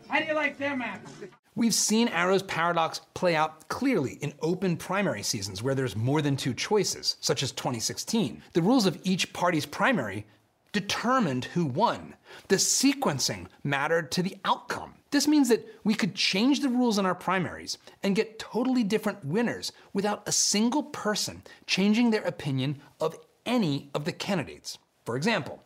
[0.09, 1.25] How do you like their math?
[1.55, 6.37] We've seen Arrow's paradox play out clearly in open primary seasons where there's more than
[6.37, 8.43] two choices, such as 2016.
[8.53, 10.27] The rules of each party's primary
[10.73, 12.15] determined who won.
[12.49, 14.95] The sequencing mattered to the outcome.
[15.11, 19.25] This means that we could change the rules in our primaries and get totally different
[19.25, 24.79] winners without a single person changing their opinion of any of the candidates.
[25.05, 25.63] For example,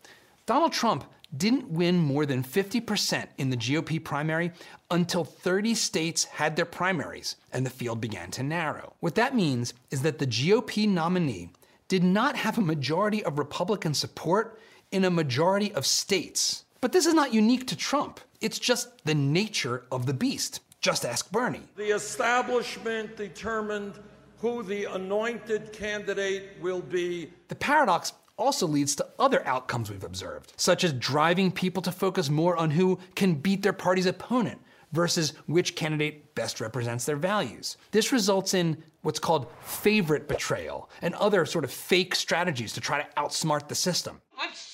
[0.47, 1.05] Donald Trump
[1.37, 4.53] didn't win more than 50% in the GOP primary
[4.91, 8.95] until 30 states had their primaries and the field began to narrow.
[9.01, 11.51] What that means is that the GOP nominee
[11.89, 14.61] did not have a majority of Republican support
[14.93, 16.65] in a majority of states.
[16.81, 18.21] But this is not unique to Trump.
[18.41, 20.61] It's just the nature of the beast.
[20.81, 21.63] Just ask Bernie.
[21.77, 23.99] The establishment determined
[24.39, 27.31] who the anointed candidate will be.
[27.49, 32.31] The paradox also leads to other outcomes we've observed, such as driving people to focus
[32.31, 34.59] more on who can beat their party's opponent
[34.93, 37.77] versus which candidate best represents their values.
[37.91, 43.03] This results in what's called favorite betrayal and other sort of fake strategies to try
[43.03, 44.21] to outsmart the system.
[44.39, 44.70] I'm smart!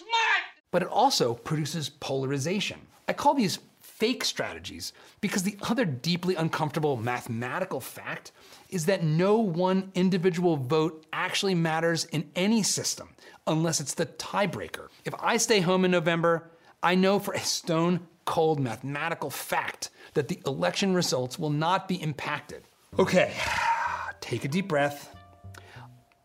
[0.71, 2.81] But it also produces polarization.
[3.09, 4.93] I call these fake strategies
[5.23, 8.31] because the other deeply uncomfortable mathematical fact
[8.69, 13.09] is that no one individual vote actually matters in any system
[13.47, 14.89] unless it's the tiebreaker.
[15.05, 16.51] If I stay home in November,
[16.83, 22.03] I know for a stone cold mathematical fact that the election results will not be
[22.03, 22.65] impacted.
[22.99, 23.33] Okay,
[24.21, 25.15] take a deep breath.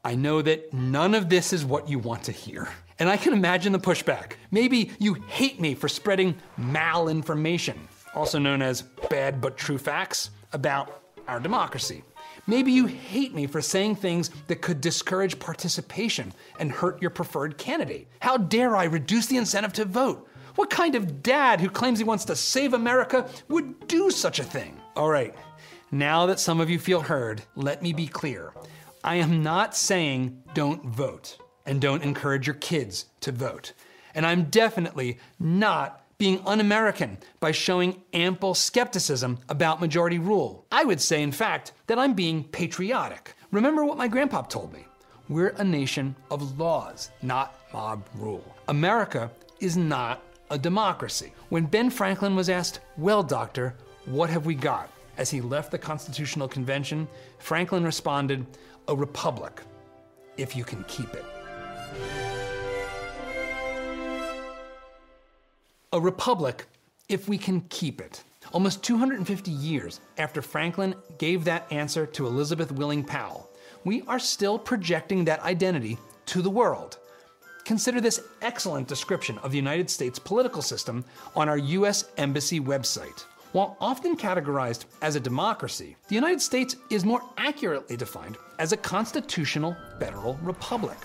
[0.03, 2.67] I know that none of this is what you want to hear.
[3.01, 4.33] And I can imagine the pushback.
[4.51, 7.75] Maybe you hate me for spreading malinformation,
[8.13, 12.03] also known as bad but true facts, about our democracy.
[12.45, 17.57] Maybe you hate me for saying things that could discourage participation and hurt your preferred
[17.57, 18.07] candidate.
[18.19, 20.29] How dare I reduce the incentive to vote?
[20.53, 24.43] What kind of dad who claims he wants to save America would do such a
[24.43, 24.79] thing?
[24.95, 25.33] All right,
[25.89, 28.53] now that some of you feel heard, let me be clear.
[29.03, 31.39] I am not saying don't vote
[31.72, 33.72] and don't encourage your kids to vote.
[34.13, 40.65] And I'm definitely not being un American by showing ample skepticism about majority rule.
[40.69, 43.36] I would say, in fact, that I'm being patriotic.
[43.51, 44.86] Remember what my grandpa told me
[45.30, 48.53] we're a nation of laws, not mob rule.
[48.67, 51.32] America is not a democracy.
[51.47, 53.76] When Ben Franklin was asked, Well, doctor,
[54.07, 54.91] what have we got?
[55.17, 57.07] As he left the Constitutional Convention,
[57.39, 58.45] Franklin responded,
[58.89, 59.61] A republic,
[60.36, 61.24] if you can keep it.
[65.93, 66.67] A republic,
[67.09, 68.23] if we can keep it.
[68.53, 73.49] Almost 250 years after Franklin gave that answer to Elizabeth Willing Powell,
[73.83, 76.97] we are still projecting that identity to the world.
[77.65, 82.05] Consider this excellent description of the United States political system on our U.S.
[82.17, 83.25] Embassy website.
[83.51, 88.77] While often categorized as a democracy, the United States is more accurately defined as a
[88.77, 90.97] constitutional federal republic.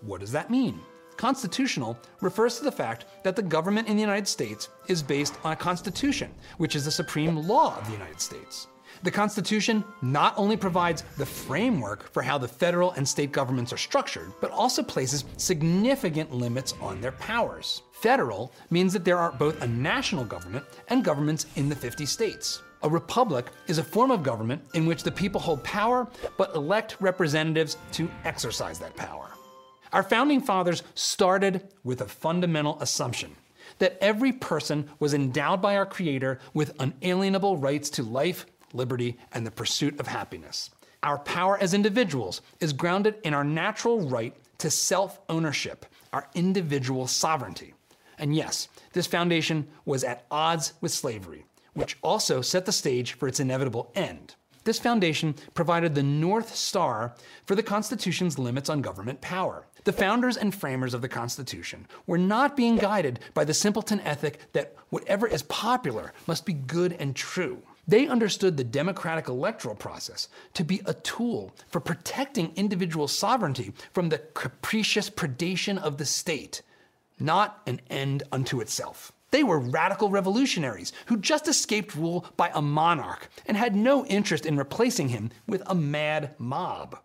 [0.00, 0.80] What does that mean?
[1.16, 5.52] Constitutional refers to the fact that the government in the United States is based on
[5.52, 8.68] a constitution, which is the supreme law of the United States.
[9.02, 13.76] The Constitution not only provides the framework for how the federal and state governments are
[13.76, 17.82] structured, but also places significant limits on their powers.
[17.92, 22.62] Federal means that there are both a national government and governments in the 50 states.
[22.84, 26.96] A republic is a form of government in which the people hold power but elect
[27.00, 29.30] representatives to exercise that power.
[29.92, 33.36] Our founding fathers started with a fundamental assumption
[33.78, 39.46] that every person was endowed by our Creator with unalienable rights to life, liberty, and
[39.46, 40.70] the pursuit of happiness.
[41.02, 47.06] Our power as individuals is grounded in our natural right to self ownership, our individual
[47.06, 47.74] sovereignty.
[48.18, 53.28] And yes, this foundation was at odds with slavery, which also set the stage for
[53.28, 54.34] its inevitable end.
[54.64, 57.14] This foundation provided the North Star
[57.46, 59.66] for the Constitution's limits on government power.
[59.88, 64.38] The founders and framers of the Constitution were not being guided by the simpleton ethic
[64.52, 67.62] that whatever is popular must be good and true.
[67.86, 74.10] They understood the democratic electoral process to be a tool for protecting individual sovereignty from
[74.10, 76.60] the capricious predation of the state,
[77.18, 79.10] not an end unto itself.
[79.30, 84.44] They were radical revolutionaries who just escaped rule by a monarch and had no interest
[84.44, 86.98] in replacing him with a mad mob.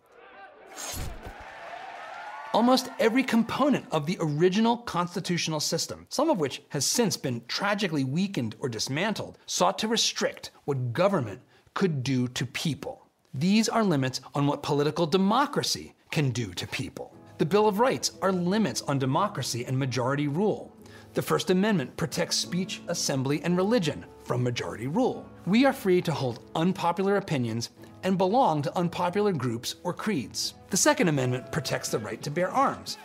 [2.54, 8.04] Almost every component of the original constitutional system, some of which has since been tragically
[8.04, 11.42] weakened or dismantled, sought to restrict what government
[11.74, 13.08] could do to people.
[13.34, 17.16] These are limits on what political democracy can do to people.
[17.40, 20.78] The Bill of Rights are limits on democracy and majority rule.
[21.16, 25.28] The First Amendment protects speech, assembly, and religion from majority rule.
[25.48, 27.72] We are free to hold unpopular opinions
[28.04, 30.54] and belong to unpopular groups or creeds.
[30.74, 32.98] The Second Amendment protects the right to bear arms,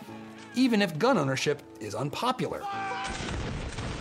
[0.55, 2.63] even if gun ownership is unpopular.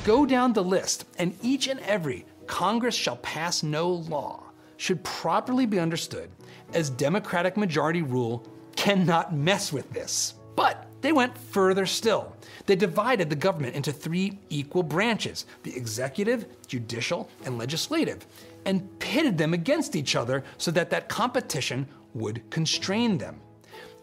[0.05, 4.45] Go down the list, and each and every Congress shall pass no law
[4.79, 6.31] should properly be understood
[6.73, 8.43] as democratic majority rule
[8.75, 10.33] cannot mess with this.
[10.57, 12.35] But they went further still.
[12.65, 18.27] They divided the government into three equal branches the executive, judicial, and legislative
[18.65, 23.39] and pitted them against each other so that that competition would constrain them.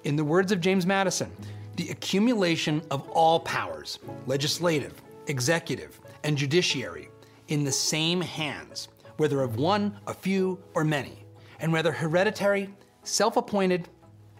[0.05, 1.31] In the words of James Madison,
[1.77, 3.97] the accumulation of all powers,
[4.27, 7.09] legislative, executive, and judiciary,
[7.47, 11.25] in the same hands, whether of one, a few, or many,
[11.59, 12.69] and whether hereditary,
[13.01, 13.89] self appointed,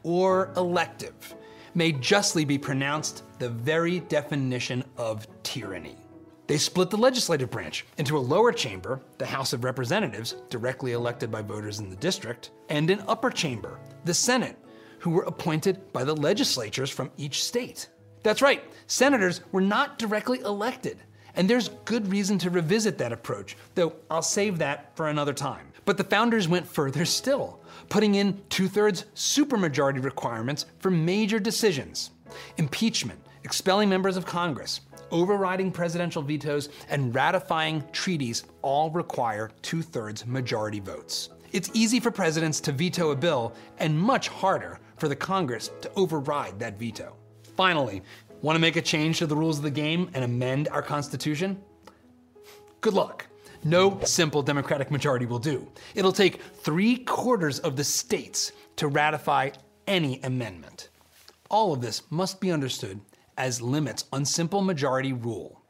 [0.03, 1.34] or elective,
[1.74, 5.97] may justly be pronounced the very definition of tyranny.
[6.45, 11.32] They split the legislative branch into a lower chamber, the House of Representatives, directly elected
[11.32, 14.59] by voters in the district, and an upper chamber, the Senate,
[15.06, 17.89] who were appointed by the legislatures from each state.
[18.24, 20.97] That's right, senators were not directly elected.
[21.36, 25.72] And there's good reason to revisit that approach, though I'll save that for another time.
[25.86, 32.10] But the founders went further still, putting in two thirds supermajority requirements for major decisions
[32.58, 34.82] impeachment, expelling members of Congress,
[35.12, 41.30] overriding presidential vetoes, and ratifying treaties all require two thirds majority votes.
[41.51, 45.91] It's easy for presidents to veto a bill, and much harder for the Congress to
[45.96, 47.16] override that veto.
[47.56, 48.02] Finally,
[48.41, 51.62] want to make a change to the rules of the game and amend our Constitution?
[52.82, 53.26] Good luck.
[53.64, 55.68] No simple Democratic majority will do.
[55.96, 59.52] It'll take three quarters of the states to ratify
[59.88, 60.89] any amendment.
[61.50, 63.02] All of this must be understood
[63.38, 65.62] as limits on simple majority rule.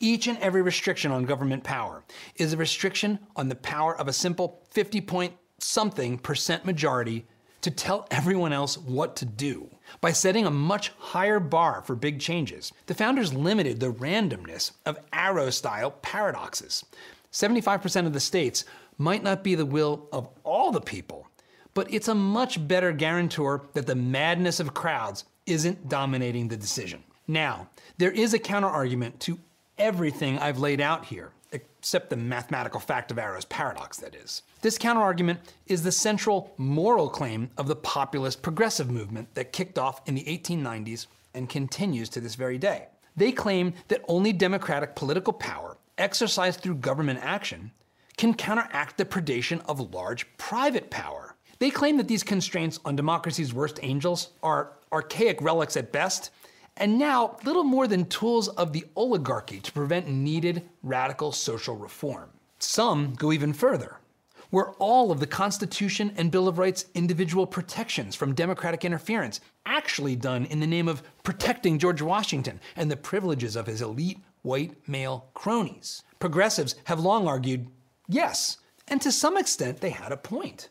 [0.00, 2.04] Each and every restriction on government power
[2.36, 7.26] is a restriction on the power of a simple 50 point something percent majority
[7.62, 9.68] to tell everyone else what to do.
[10.00, 14.98] By setting a much higher bar for big changes, the founders limited the randomness of
[15.12, 16.84] arrow style paradoxes.
[17.32, 18.64] 75% of the states
[18.96, 21.26] might not be the will of all the people,
[21.74, 27.02] but it's a much better guarantor that the madness of crowds isn't dominating the decision.
[27.26, 29.38] Now, there is a counterargument to
[29.76, 34.42] everything I've laid out here, except the mathematical fact of Arrow's paradox, that is.
[34.60, 40.00] This counterargument is the central moral claim of the populist progressive movement that kicked off
[40.06, 42.88] in the 1890s and continues to this very day.
[43.16, 47.72] They claim that only democratic political power, exercised through government action,
[48.16, 51.36] can counteract the predation of large private power.
[51.58, 56.30] They claim that these constraints on democracy's worst angels are archaic relics at best,
[56.78, 62.30] and now little more than tools of the oligarchy to prevent needed radical social reform.
[62.58, 63.98] Some go even further.
[64.50, 70.16] Were all of the Constitution and Bill of Rights individual protections from democratic interference actually
[70.16, 74.88] done in the name of protecting George Washington and the privileges of his elite white
[74.88, 76.02] male cronies?
[76.18, 77.66] Progressives have long argued
[78.08, 78.56] yes,
[78.86, 80.70] and to some extent they had a point.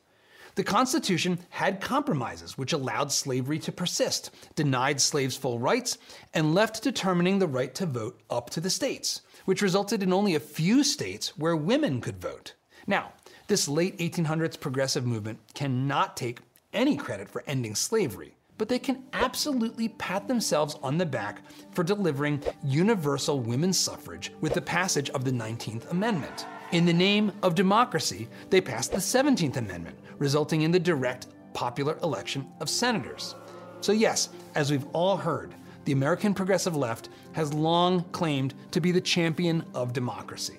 [0.58, 5.99] The Constitution had compromises which allowed slavery to persist, denied slaves full rights,
[6.34, 10.34] and left determining the right to vote up to the states, which resulted in only
[10.34, 12.55] a few states where women could vote.
[12.88, 13.14] Now,
[13.45, 16.39] this late 1800s progressive movement cannot take
[16.74, 21.43] any credit for ending slavery, but they can absolutely pat themselves on the back
[21.74, 26.47] for delivering universal women's suffrage with the passage of the 19th Amendment.
[26.74, 31.97] In the name of democracy, they passed the 17th Amendment, resulting in the direct popular
[32.03, 33.36] election of senators.
[33.80, 35.55] So, yes, as we've all heard,
[35.86, 40.57] the American progressive left has long claimed to be the champion of democracy.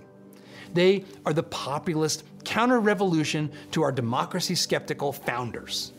[0.73, 5.93] They are the populist counter revolution to our democracy skeptical founders.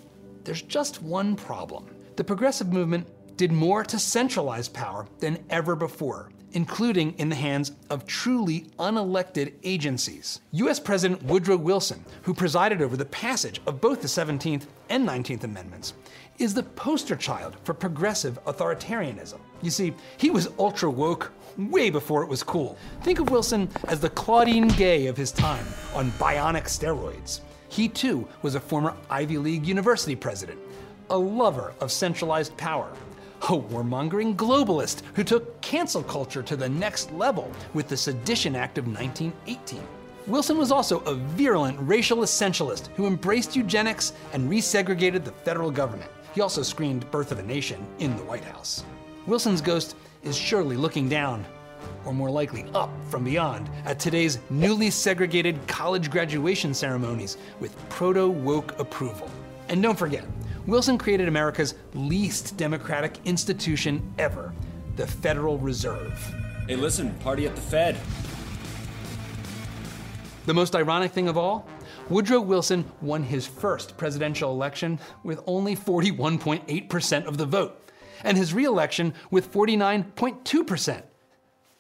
[0.44, 1.86] There's just one problem.
[2.16, 3.08] The progressive movement
[3.38, 9.54] did more to centralize power than ever before, including in the hands of truly unelected
[9.64, 10.42] agencies.
[10.52, 15.44] US President Woodrow Wilson, who presided over the passage of both the 17th and 19th
[15.44, 15.94] Amendments,
[16.38, 19.40] is the poster child for progressive authoritarianism.
[19.62, 22.78] You see, he was ultra woke way before it was cool.
[23.02, 27.42] Think of Wilson as the Claudine Gay of his time on bionic steroids.
[27.68, 30.60] He too was a former Ivy League university president,
[31.10, 32.92] a lover of centralized power,
[33.42, 38.78] a warmongering globalist who took cancel culture to the next level with the Sedition Act
[38.78, 39.82] of 1918.
[40.28, 46.12] Wilson was also a virulent racial essentialist who embraced eugenics and resegregated the federal government.
[46.36, 48.84] He also screened Birth of a Nation in the White House.
[49.26, 51.44] Wilson's ghost is surely looking down,
[52.06, 58.30] or more likely up from beyond, at today's newly segregated college graduation ceremonies with proto
[58.30, 59.30] woke approval.
[59.70, 60.26] And don't forget,
[60.70, 64.54] Wilson created America's least democratic institution ever
[64.98, 66.14] the Federal Reserve.
[66.68, 67.98] Hey, listen, party at the Fed.
[70.46, 71.68] The most ironic thing of all
[72.10, 77.92] Woodrow Wilson won his first presidential election with only 41.8% of the vote,
[78.24, 81.04] and his reelection with 49.2%.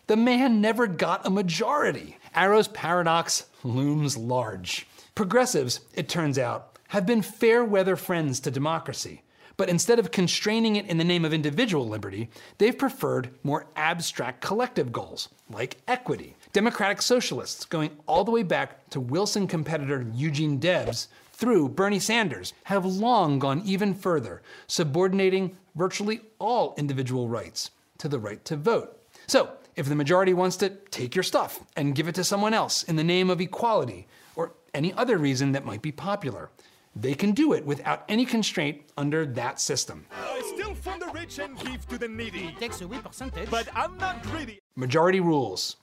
[0.07, 2.17] The man never got a majority.
[2.33, 4.87] Arrow's paradox looms large.
[5.13, 9.21] Progressives, it turns out, have been fair weather friends to democracy.
[9.57, 14.41] But instead of constraining it in the name of individual liberty, they've preferred more abstract
[14.41, 16.35] collective goals, like equity.
[16.53, 22.53] Democratic socialists, going all the way back to Wilson competitor Eugene Debs through Bernie Sanders,
[22.63, 28.97] have long gone even further, subordinating virtually all individual rights to the right to vote.
[29.27, 32.83] So, if the majority wants to take your stuff and give it to someone else
[32.83, 36.49] in the name of equality or any other reason that might be popular,
[36.95, 40.05] they can do it without any constraint under that system.
[40.11, 42.55] I still fund the rich and give to the needy.
[42.59, 43.49] Takes a wee percentage.
[43.49, 44.59] But I'm not greedy.
[44.75, 45.77] Majority rules.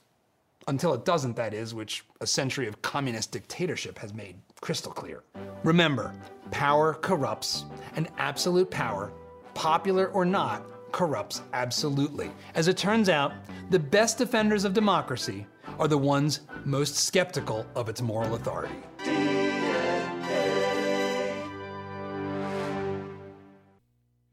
[0.67, 5.23] Until it doesn't, that is, which a century of communist dictatorship has made crystal clear.
[5.63, 6.13] Remember,
[6.51, 7.63] power corrupts,
[7.95, 9.13] and absolute power,
[9.53, 12.31] popular or not, corrupts absolutely.
[12.53, 13.33] As it turns out,
[13.69, 15.47] the best defenders of democracy
[15.79, 18.75] are the ones most skeptical of its moral authority.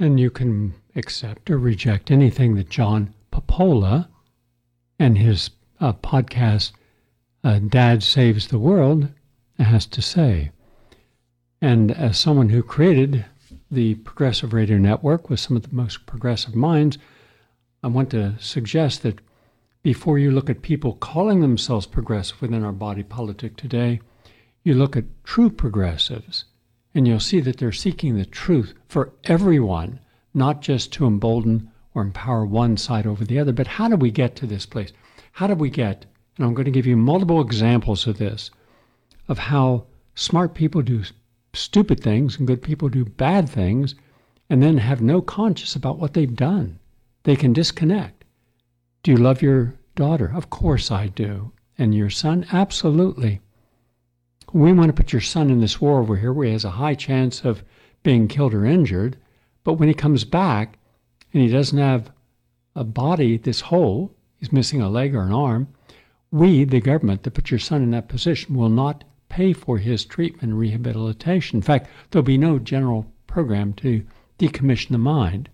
[0.05, 4.11] And you can accept or reject anything that John Popola
[4.99, 5.49] and his
[5.81, 6.73] uh, podcast,
[7.43, 9.09] uh, Dad Saves the World,
[9.59, 10.51] has to say.
[11.63, 13.25] And as someone who created
[13.71, 16.99] the Progressive Radio Network with some of the most progressive minds,
[17.83, 19.23] I want to suggest that
[19.83, 24.03] before you look at people calling themselves progressive within our body politic today,
[24.65, 26.45] you look at true progressives
[26.95, 29.99] and you'll see that they're seeking the truth for everyone,
[30.33, 34.11] not just to embolden or empower one side over the other, but how do we
[34.11, 34.93] get to this place?
[35.33, 38.51] How do we get, and I'm going to give you multiple examples of this,
[39.29, 41.03] of how smart people do
[41.53, 43.95] stupid things and good people do bad things
[44.51, 46.79] and then have no conscience about what they've done.
[47.23, 48.25] They can disconnect.
[49.03, 50.31] Do you love your daughter?
[50.35, 51.53] Of course I do.
[51.79, 52.47] And your son?
[52.53, 53.41] Absolutely.
[54.55, 56.71] We want to put your son in this war over here where he has a
[56.71, 57.65] high chance of
[58.05, 59.17] being killed or injured.
[59.65, 60.79] But when he comes back
[61.33, 62.13] and he doesn't have
[62.77, 65.67] a body this whole, he's missing a leg or an arm,
[66.31, 70.05] we, the government that put your son in that position, will not pay for his
[70.05, 71.57] treatment and rehabilitation.
[71.57, 74.07] In fact, there'll be no general program to
[74.39, 75.49] decommission the mind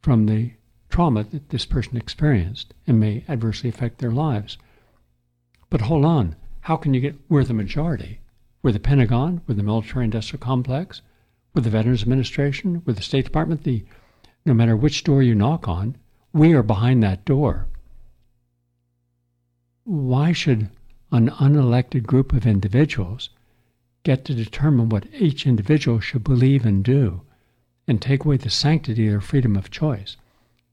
[0.00, 0.52] from the
[0.88, 4.56] trauma that this person experienced and may adversely affect their lives.
[5.68, 8.20] But hold on, how can you get, we're the majority.
[8.64, 11.02] We're the Pentagon, we're the military industrial complex,
[11.52, 13.84] we're the Veterans Administration, we're the State Department, the,
[14.46, 15.96] no matter which door you knock on,
[16.32, 17.66] we are behind that door.
[19.82, 20.70] Why should
[21.10, 23.30] an unelected group of individuals
[24.04, 27.22] get to determine what each individual should believe and do
[27.88, 30.16] and take away the sanctity of their freedom of choice?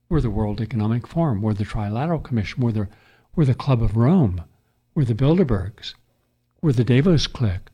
[0.08, 2.88] We're the World Economic Forum, we're the Trilateral Commission, we're the,
[3.34, 4.44] we're the Club of Rome,
[4.94, 5.94] we're the Bilderbergs,
[6.62, 7.68] we're the Davos clique,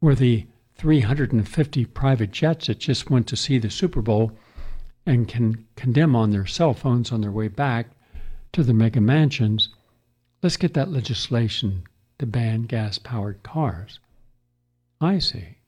[0.00, 4.32] we're the 350 private jets that just went to see the Super Bowl
[5.06, 7.88] and can condemn on their cell phones on their way back
[8.52, 9.70] to the mega mansions
[10.42, 11.84] Let's get that legislation
[12.18, 13.98] to ban gas powered cars.
[15.00, 15.58] I see.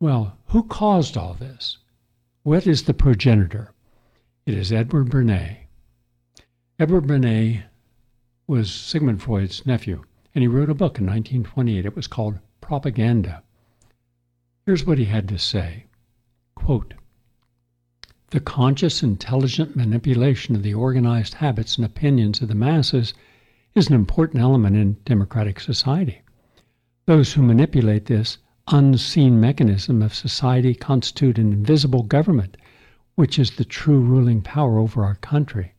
[0.00, 1.78] Well, who caused all this?
[2.42, 3.72] What is the progenitor?
[4.46, 5.58] It is Edward Bernays.
[6.78, 7.62] Edward Bernays
[8.46, 10.02] was Sigmund Freud's nephew,
[10.34, 11.86] and he wrote a book in 1928.
[11.86, 13.42] It was called Propaganda.
[14.66, 15.86] Here's what he had to say
[16.54, 16.94] Quote,
[18.30, 23.12] the conscious, intelligent manipulation of the organized habits and opinions of the masses
[23.74, 26.20] is an important element in democratic society.
[27.06, 32.56] Those who manipulate this unseen mechanism of society constitute an invisible government,
[33.16, 35.72] which is the true ruling power over our country.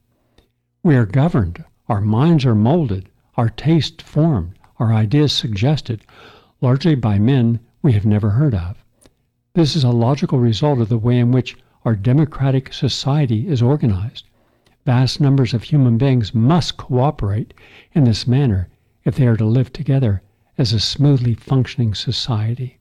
[0.84, 6.01] We are governed, our minds are molded, our tastes formed, our ideas suggested,
[6.59, 8.84] largely by men we have never heard of.
[9.53, 14.25] This is a logical result of the way in which our democratic society is organized.
[14.86, 17.53] Vast numbers of human beings must cooperate
[17.93, 18.69] in this manner
[19.03, 20.21] if they are to live together
[20.57, 22.79] as a smoothly functioning society.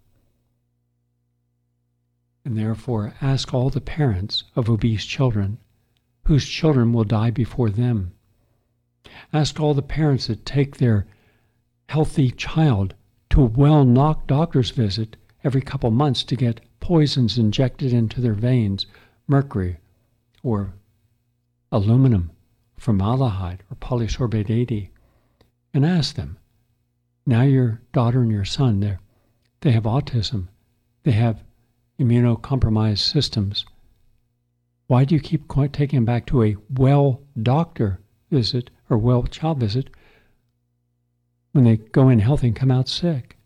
[2.44, 5.58] And therefore, ask all the parents of obese children
[6.26, 8.12] whose children will die before them.
[9.32, 11.06] Ask all the parents that take their
[11.88, 12.94] healthy child
[13.30, 18.34] to a well knocked doctor's visit every couple months to get poisons injected into their
[18.34, 18.86] veins,
[19.26, 19.78] mercury
[20.42, 20.74] or
[21.72, 22.30] aluminum,
[22.76, 24.90] formaldehyde or polysorbate 80,
[25.72, 26.36] and ask them,
[27.24, 28.96] now your daughter and your son, they
[29.60, 30.48] they have autism,
[31.04, 31.44] they have
[31.98, 33.64] immunocompromised systems.
[34.88, 39.58] Why do you keep taking them back to a well doctor visit or well child
[39.58, 39.88] visit
[41.52, 43.36] when they go in healthy and come out sick?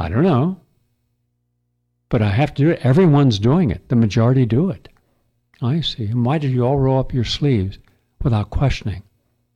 [0.00, 0.60] I don't know.
[2.08, 2.80] But I have to do it.
[2.82, 3.88] Everyone's doing it.
[3.88, 4.88] The majority do it.
[5.60, 6.06] I see.
[6.06, 7.78] And why did you all roll up your sleeves
[8.22, 9.02] without questioning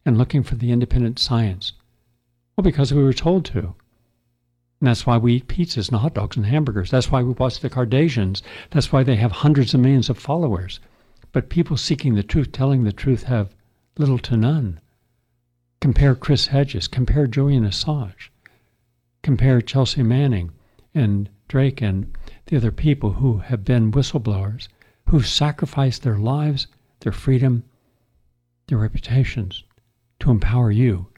[0.05, 1.73] and looking for the independent science?
[2.57, 3.75] Well, because we were told to.
[4.81, 6.91] And that's why we eat pizzas and hot dogs and hamburgers.
[6.91, 8.43] That's why we watch the Kardashians.
[8.71, 10.81] That's why they have hundreds of millions of followers.
[11.31, 13.55] But people seeking the truth, telling the truth, have
[13.99, 14.81] little to none.
[15.81, 18.31] Compare Chris Hedges, compare Julian Assange,
[19.23, 20.51] compare Chelsea Manning
[20.95, 22.17] and Drake and
[22.47, 24.69] the other people who have been whistleblowers,
[25.09, 26.67] who've sacrificed their lives,
[27.01, 27.65] their freedom,
[28.69, 29.65] their reputations
[30.21, 31.09] to empower you,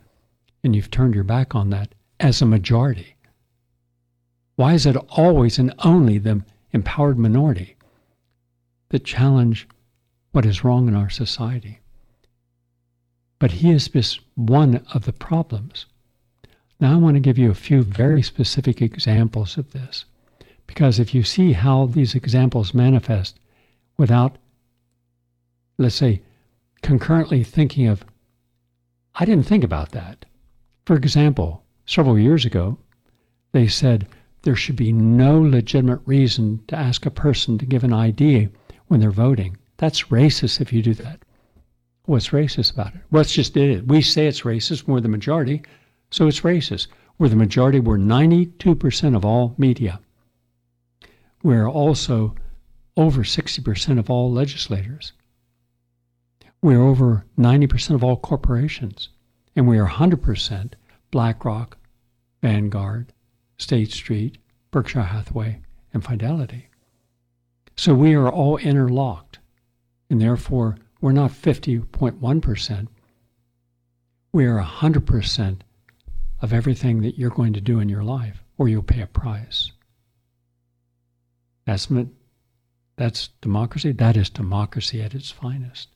[0.63, 3.17] and you've turned your back on that as a majority.
[4.57, 7.77] Why is it always and only the empowered minority
[8.89, 9.69] that challenge
[10.33, 11.81] what is wrong in our society?
[13.39, 15.87] But he is just one of the problems.
[16.81, 20.05] Now, I want to give you a few very specific examples of this.
[20.67, 23.39] Because if you see how these examples manifest
[23.97, 24.37] without,
[25.79, 26.23] let's say,
[26.83, 28.05] concurrently thinking of,
[29.15, 30.25] I didn't think about that.
[30.87, 32.79] For example, several years ago,
[33.53, 34.09] they said
[34.43, 38.49] there should be no legitimate reason to ask a person to give an ID
[38.89, 39.57] when they're voting.
[39.77, 41.24] That's racist if you do that.
[42.07, 43.01] What's racist about it?
[43.11, 43.87] Well, just it.
[43.87, 44.87] We say it's racist.
[44.87, 45.63] We're the majority,
[46.11, 46.89] so it's racist.
[47.19, 47.81] We're the majority.
[47.81, 50.01] We're 92% of all media
[51.43, 52.35] We're also
[52.97, 55.13] over 60% of all legislators.
[56.63, 59.09] We're over 90% of all corporations.
[59.57, 60.73] And we are 100%
[61.11, 61.77] BlackRock,
[62.43, 63.13] Vanguard,
[63.59, 64.39] State Street,
[64.71, 65.61] Berkshire Hathaway,
[65.93, 66.69] and Fidelity.
[67.77, 69.39] So we are all interlocked.
[70.11, 72.89] And therefore, we're not 50.1%.
[74.33, 75.61] We are 100%
[76.41, 79.71] of everything that you're going to do in your life, or you'll pay a price.
[81.67, 81.89] That's,
[82.97, 83.93] that's democracy.
[83.93, 85.91] That is democracy at its finest.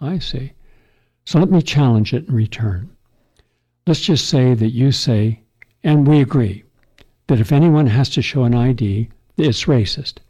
[0.00, 0.54] I see.
[1.26, 2.88] So let me challenge it in return.
[3.86, 5.42] Let's just say that you say,
[5.84, 6.64] and we agree,
[7.26, 10.20] that if anyone has to show an ID, it's racist.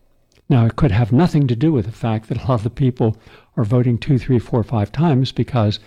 [0.53, 2.69] Now, it could have nothing to do with the fact that a lot of the
[2.69, 3.17] people
[3.57, 5.81] are voting two, three, four, five times because,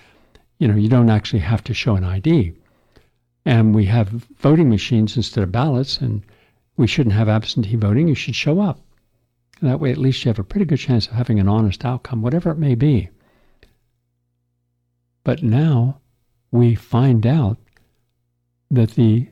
[0.57, 2.51] you know, you don't actually have to show an ID.
[3.45, 4.07] And we have
[4.39, 6.23] voting machines instead of ballots, and
[6.77, 8.07] we shouldn't have absentee voting.
[8.07, 8.79] You should show up.
[9.61, 11.85] And that way, at least you have a pretty good chance of having an honest
[11.85, 13.09] outcome, whatever it may be.
[15.23, 15.99] But now
[16.49, 17.59] we find out
[18.71, 19.27] that the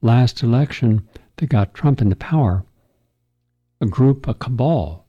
[0.00, 1.06] last election
[1.36, 2.64] that got Trump into power,
[3.80, 5.06] a group, a cabal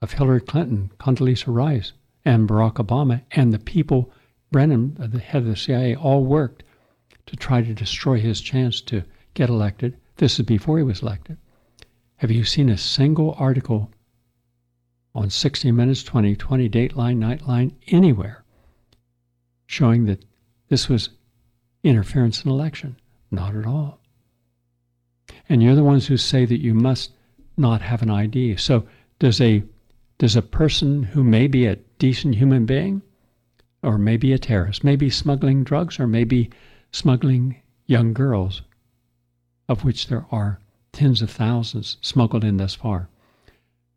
[0.00, 1.92] of Hillary Clinton, Condoleezza Rice,
[2.24, 4.10] and Barack Obama, and the people,
[4.50, 6.62] Brennan, the head of the CIA, all worked
[7.26, 9.02] to try to destroy his chance to
[9.34, 9.96] get elected.
[10.16, 11.36] This is before he was elected.
[12.16, 13.90] Have you seen a single article
[15.14, 18.44] on 60 Minutes, 2020, Dateline, Nightline, anywhere
[19.66, 20.24] showing that
[20.68, 21.10] this was
[21.82, 22.96] interference in election.
[23.30, 24.00] Not at all.
[25.48, 27.12] And you're the ones who say that you must
[27.58, 28.56] not have an ID.
[28.56, 28.86] So
[29.18, 29.62] does a
[30.18, 33.02] does a person who may be a decent human being
[33.82, 36.50] or maybe a terrorist, maybe smuggling drugs or maybe
[36.90, 37.56] smuggling
[37.86, 38.62] young girls,
[39.68, 40.60] of which there are
[40.92, 43.08] tens of thousands smuggled in thus far.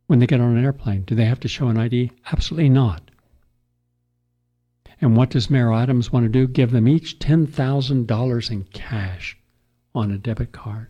[0.08, 2.12] When they get on an airplane, do they have to show an ID?
[2.32, 3.10] Absolutely not.
[5.00, 6.48] And what does Mayor Adams want to do?
[6.48, 9.38] Give them each $10,000 in cash
[9.96, 10.88] on a debit card.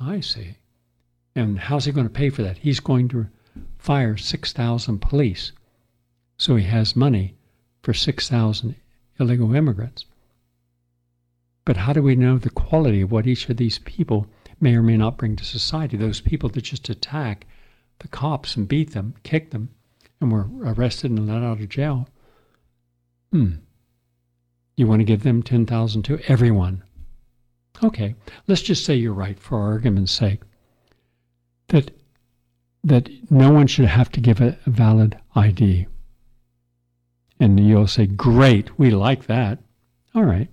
[0.00, 0.56] I see.
[1.34, 2.58] And how's he going to pay for that?
[2.58, 3.28] He's going to
[3.78, 5.52] fire 6,000 police.
[6.36, 7.36] So he has money
[7.82, 8.74] for 6,000
[9.18, 10.04] illegal immigrants.
[11.64, 14.26] But how do we know the quality of what each of these people
[14.60, 15.96] may or may not bring to society?
[15.96, 17.46] Those people that just attack
[18.00, 19.70] the cops and beat them, kick them,
[20.20, 22.08] and were arrested and let out of jail
[23.32, 23.52] Hmm.
[24.76, 26.84] You want to give them 10,000 to everyone.
[27.82, 28.14] Okay,
[28.46, 30.42] let's just say you're right for argument's sake.
[31.72, 31.90] That
[32.84, 35.86] that no one should have to give a, valid ID.
[37.40, 39.58] And you'll say, "Great, we like that."
[40.14, 40.48] All right.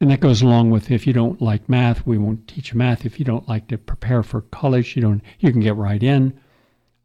[0.00, 3.06] And that goes along with if you don't like math, we won't teach math.
[3.06, 5.22] If you don't like to prepare for college, you don't.
[5.38, 6.38] You can get right in.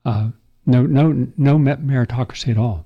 [0.03, 0.32] Uh,
[0.66, 2.86] no, no, no meritocracy at all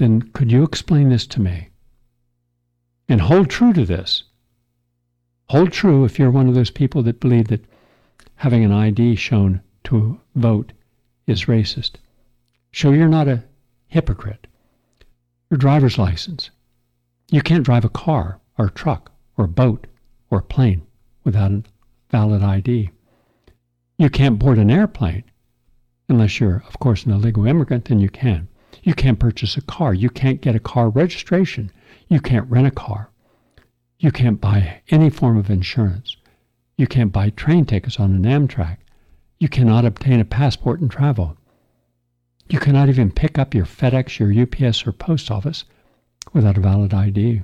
[0.00, 1.68] then could you explain this to me?
[3.08, 4.24] And hold true to this.
[5.50, 7.64] Hold true if you're one of those people that believe that
[8.40, 10.72] having an ID shown to vote
[11.26, 11.96] is racist.
[12.70, 13.44] Show you're not a
[13.88, 14.46] hypocrite.
[15.50, 16.48] Your driver's license.
[17.30, 19.86] You can't drive a car or a truck or a boat
[20.30, 20.80] or a plane
[21.22, 21.64] without a
[22.08, 22.88] valid ID.
[23.98, 25.24] You can't board an airplane
[26.08, 28.48] unless you're, of course, an illegal immigrant, then you can.
[28.82, 29.92] You can't purchase a car.
[29.92, 31.70] You can't get a car registration.
[32.08, 33.10] You can't rent a car.
[33.98, 36.16] You can't buy any form of insurance.
[36.80, 38.78] You can't buy train tickets on an Amtrak.
[39.38, 41.36] You cannot obtain a passport and travel.
[42.48, 45.66] You cannot even pick up your FedEx, your UPS, or post office
[46.32, 47.42] without a valid ID.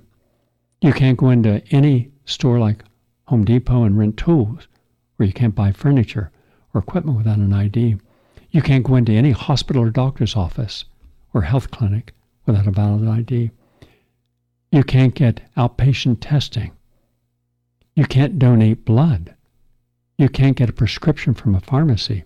[0.80, 2.82] You can't go into any store like
[3.26, 4.68] Home Depot and rent tools,
[5.18, 6.30] or you can't buy furniture
[6.72, 7.96] or equipment without an ID.
[8.52, 10.86] You can't go into any hospital or doctor's office
[11.34, 12.14] or health clinic
[12.46, 13.50] without a valid ID.
[14.72, 16.72] You can't get outpatient testing.
[17.96, 19.34] You can't donate blood.
[20.18, 22.24] You can't get a prescription from a pharmacy.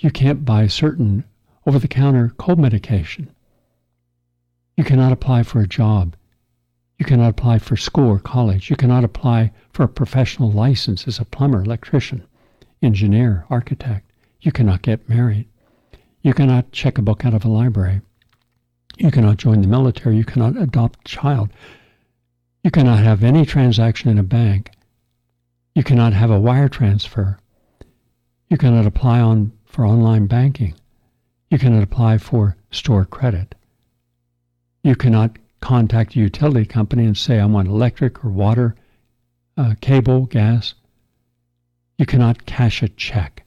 [0.00, 1.22] You can't buy certain
[1.64, 3.30] over the counter cold medication.
[4.76, 6.16] You cannot apply for a job.
[6.98, 8.68] You cannot apply for school or college.
[8.68, 12.24] You cannot apply for a professional license as a plumber, electrician,
[12.82, 14.10] engineer, architect.
[14.40, 15.46] You cannot get married.
[16.22, 18.00] You cannot check a book out of a library.
[18.98, 20.16] You cannot join the military.
[20.16, 21.50] You cannot adopt a child.
[22.64, 24.70] You cannot have any transaction in a bank.
[25.74, 27.38] You cannot have a wire transfer.
[28.48, 30.74] You cannot apply on for online banking.
[31.50, 33.56] You cannot apply for store credit.
[34.84, 38.76] You cannot contact a utility company and say, I want electric or water,
[39.56, 40.74] uh, cable, gas.
[41.98, 43.42] You cannot cash a check.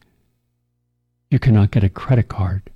[1.32, 2.70] You cannot get a credit card.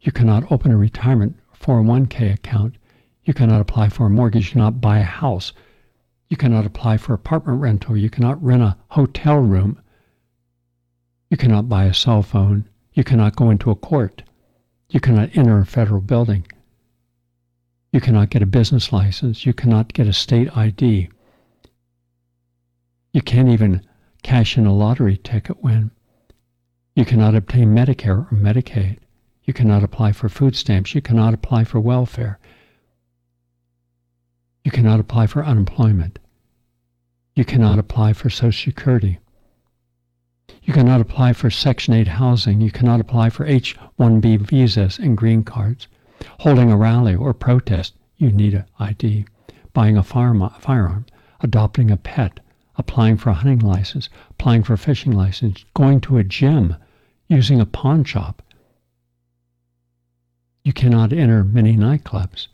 [0.00, 2.76] You cannot open a retirement 401k account.
[3.24, 4.48] You cannot apply for a mortgage.
[4.48, 5.54] You cannot buy a house.
[6.28, 7.96] You cannot apply for apartment rental.
[7.96, 9.80] You cannot rent a hotel room.
[11.30, 12.68] You cannot buy a cell phone.
[12.92, 14.22] You cannot go into a court.
[14.90, 16.46] You cannot enter a federal building.
[17.92, 19.46] You cannot get a business license.
[19.46, 21.08] You cannot get a state ID.
[23.12, 23.86] You can't even
[24.22, 25.90] cash in a lottery ticket win.
[26.94, 28.98] You cannot obtain Medicare or Medicaid.
[29.44, 30.94] You cannot apply for food stamps.
[30.94, 32.38] You cannot apply for welfare.
[34.66, 36.18] You cannot apply for unemployment.
[37.36, 39.20] You cannot apply for Social Security.
[40.64, 42.60] You cannot apply for Section 8 housing.
[42.60, 45.86] You cannot apply for H 1B visas and green cards.
[46.40, 49.26] Holding a rally or protest, you need an ID.
[49.72, 51.06] Buying a firearm,
[51.42, 52.40] adopting a pet,
[52.74, 56.74] applying for a hunting license, applying for a fishing license, going to a gym,
[57.28, 58.42] using a pawn shop.
[60.64, 62.48] You cannot enter many nightclubs.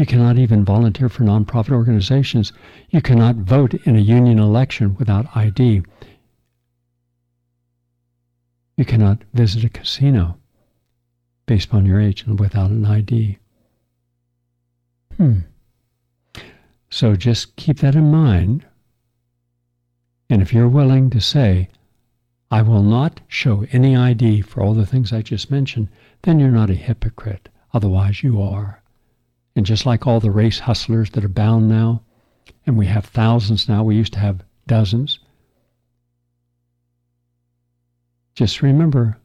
[0.00, 2.54] You cannot even volunteer for nonprofit organizations.
[2.88, 5.82] You cannot vote in a union election without ID.
[8.78, 10.38] You cannot visit a casino
[11.44, 13.36] based upon your age and without an ID.
[15.18, 15.40] Hmm.
[16.88, 18.64] So just keep that in mind.
[20.30, 21.68] And if you're willing to say,
[22.50, 25.90] I will not show any ID for all the things I just mentioned,
[26.22, 27.50] then you're not a hypocrite.
[27.74, 28.80] Otherwise, you are.
[29.56, 32.02] And just like all the race hustlers that are bound now,
[32.66, 35.18] and we have thousands now, we used to have dozens,
[38.34, 39.18] just remember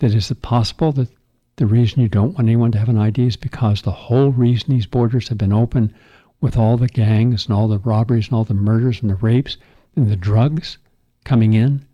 [0.00, 1.08] that is it possible that
[1.56, 4.70] the reason you don't want anyone to have an ID is because the whole reason
[4.74, 5.94] these borders have been open
[6.40, 9.56] with all the gangs and all the robberies and all the murders and the rapes
[9.94, 10.78] and the drugs
[11.24, 11.86] coming in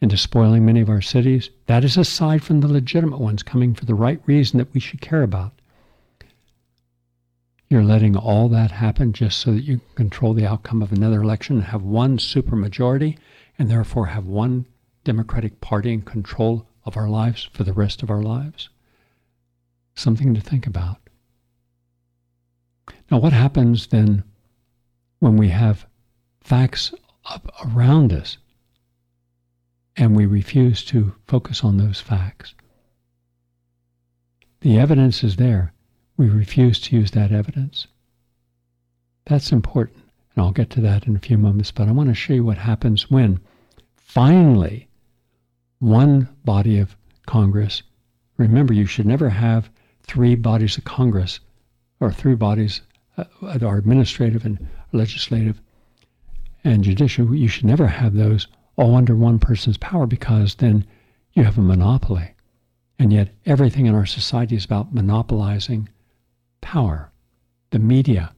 [0.00, 3.84] and despoiling many of our cities, that is aside from the legitimate ones coming for
[3.84, 5.52] the right reason that we should care about.
[7.70, 11.20] You're letting all that happen just so that you can control the outcome of another
[11.20, 13.18] election and have one supermajority
[13.58, 14.64] and therefore have one
[15.04, 18.70] Democratic Party in control of our lives for the rest of our lives?
[19.94, 20.96] Something to think about.
[23.10, 24.24] Now, what happens then
[25.18, 25.86] when we have
[26.40, 26.94] facts
[27.26, 28.38] up around us
[29.96, 32.54] and we refuse to focus on those facts?
[34.60, 35.74] The evidence is there.
[36.18, 37.86] We refuse to use that evidence.
[39.26, 39.98] That's important,
[40.34, 42.44] and I'll get to that in a few moments, but I want to show you
[42.44, 43.38] what happens when
[43.94, 44.88] finally
[45.78, 46.96] one body of
[47.26, 47.84] Congress.
[48.36, 49.70] Remember, you should never have
[50.02, 51.38] three bodies of Congress
[52.00, 52.80] or three bodies
[53.16, 53.24] uh,
[53.62, 55.60] are administrative and legislative
[56.64, 57.32] and judicial.
[57.32, 60.84] You should never have those all under one person's power because then
[61.34, 62.32] you have a monopoly.
[62.98, 65.88] And yet, everything in our society is about monopolizing
[66.60, 67.10] power.
[67.70, 68.32] The media.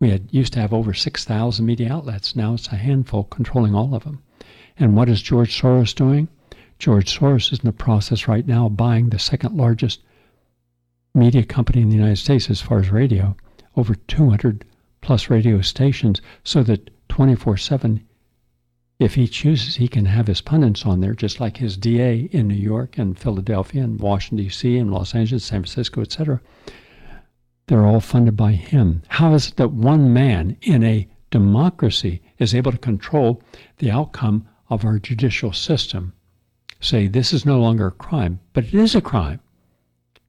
[0.00, 2.36] We had used to have over 6,000 media outlets.
[2.36, 4.22] Now it's a handful controlling all of them.
[4.78, 6.28] And what is George Soros doing?
[6.78, 10.00] George Soros is in the process right now buying the second largest
[11.14, 13.36] media company in the United States as far as radio,
[13.76, 14.64] over 200
[15.00, 18.04] plus radio stations, so that 24 7,
[18.98, 22.46] if he chooses, he can have his pundits on there, just like his DA in
[22.48, 26.40] New York and Philadelphia and Washington, D.C., and Los Angeles, San Francisco, etc.
[27.68, 29.02] They're all funded by him.
[29.08, 33.42] How is it that one man in a democracy is able to control
[33.78, 36.12] the outcome of our judicial system?
[36.80, 39.40] say this is no longer a crime, but it is a crime.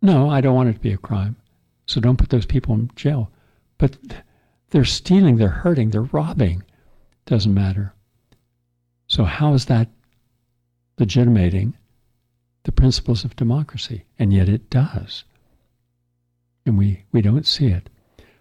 [0.01, 1.35] No, I don't want it to be a crime.
[1.85, 3.31] So don't put those people in jail.
[3.77, 3.97] But
[4.69, 6.63] they're stealing, they're hurting, they're robbing.
[7.25, 7.93] Doesn't matter.
[9.07, 9.89] So how is that
[10.97, 11.75] legitimating
[12.63, 14.05] the principles of democracy?
[14.17, 15.23] And yet it does.
[16.69, 17.89] And we, we don't see it.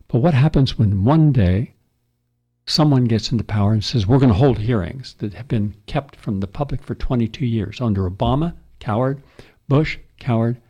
[0.06, 1.72] But what happens when one day
[2.66, 6.14] someone gets into power and says, we're going to hold hearings that have been kept
[6.14, 7.80] from the public for 22 years.
[7.80, 9.22] Under Obama, coward.
[9.66, 10.60] Bush, coward.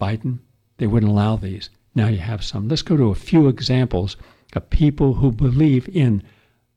[0.00, 0.38] Biden,
[0.76, 1.70] they wouldn't allow these.
[1.96, 2.68] Now you have some.
[2.68, 4.16] Let's go to a few examples
[4.52, 6.22] of people who believe in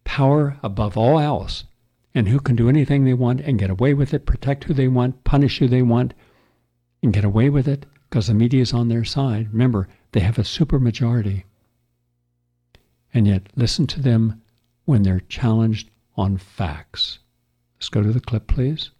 [0.06, 1.66] power above all else
[2.16, 4.88] and who can do anything they want and get away with it, protect who they
[4.88, 6.16] want, punish who they want,
[7.04, 9.48] and get away with it because the media is on their side.
[9.54, 11.46] Remember, they have a supermajority.
[13.14, 14.42] And yet, listen to them
[14.84, 17.20] when they're challenged on facts.
[17.78, 18.92] Let's go to the clip, please.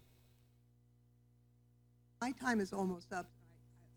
[2.22, 3.28] My time is almost up.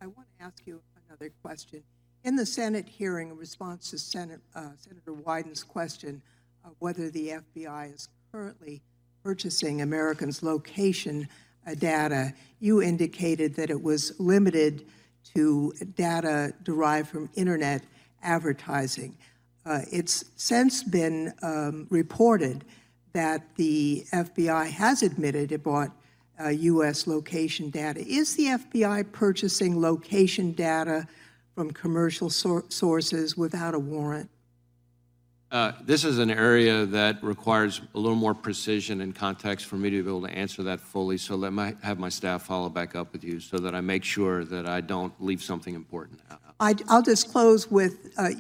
[0.01, 1.85] I, I want to ask you another question.
[2.25, 6.23] In the Senate hearing, in response to Senate, uh, Senator Wyden's question
[6.65, 8.83] of whether the FBI is currently
[9.23, 11.29] purchasing Americans' location
[11.67, 14.87] uh, data, you indicated that it was limited
[15.35, 17.83] to data derived from internet
[18.23, 19.17] advertising.
[19.67, 22.65] Uh, it's since been um, reported
[23.13, 25.91] that the FBI has admitted it bought
[26.43, 27.07] uh, U.S.
[27.07, 28.01] location data.
[28.01, 31.07] Is the FBI purchasing location data
[31.55, 34.29] from commercial sor- sources without a warrant?
[35.55, 39.89] Uh, this is an area that requires a little more precision and context for me
[39.89, 41.17] to be able to answer that fully.
[41.17, 44.03] So let me have my staff follow back up with you so that I make
[44.03, 46.41] sure that I don't leave something important out.
[46.59, 48.31] I, will just close with uh,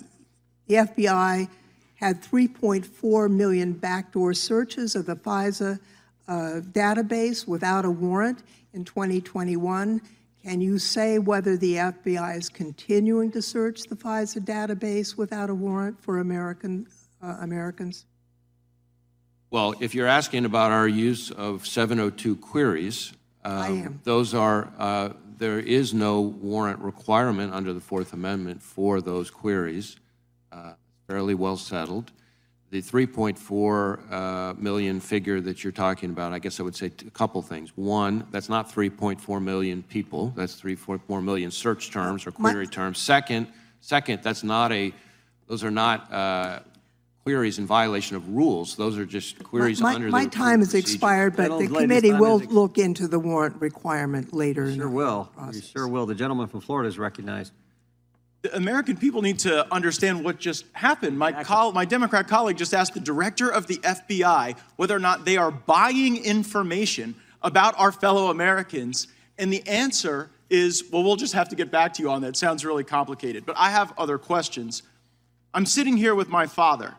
[0.66, 1.48] the FBI
[1.94, 5.78] had 3.4 million backdoor searches of the FISA
[6.26, 6.32] uh,
[6.72, 8.42] database without a warrant
[8.72, 10.02] in 2021.
[10.42, 15.54] Can you say whether the FBI is continuing to search the FISA database without a
[15.54, 16.88] warrant for American
[17.24, 18.06] uh, Americans?
[19.50, 23.12] Well, if you're asking about our use of 702 queries,
[23.44, 29.30] um, those are uh, there is no warrant requirement under the Fourth Amendment for those
[29.30, 29.96] queries.
[30.50, 30.74] Uh,
[31.06, 32.12] fairly well settled.
[32.70, 37.10] The 3.4 uh, million figure that you're talking about, I guess I would say a
[37.10, 37.70] couple things.
[37.76, 40.32] One, that's not 3.4 million people.
[40.34, 42.98] That's 3.4 million search terms or query terms.
[42.98, 43.46] Second,
[43.80, 44.92] second, that's not a.
[45.46, 46.60] Those are not uh,
[47.24, 48.76] queries in violation of rules.
[48.76, 52.38] Those are just queries my, under my the time has expired, but the committee will
[52.38, 54.64] look into the warrant requirement later.
[54.66, 55.30] in Sure the will.
[55.34, 55.56] process.
[55.56, 56.04] You sure will.
[56.04, 57.52] The gentleman from Florida is recognized.
[58.42, 61.18] The American people need to understand what just happened.
[61.18, 65.24] My, col- my Democrat colleague just asked the director of the FBI whether or not
[65.24, 69.06] they are buying information about our fellow Americans.
[69.38, 72.28] And the answer is, well, we'll just have to get back to you on that.
[72.28, 73.46] It sounds really complicated.
[73.46, 74.82] But I have other questions.
[75.54, 76.94] I'm sitting here with my father.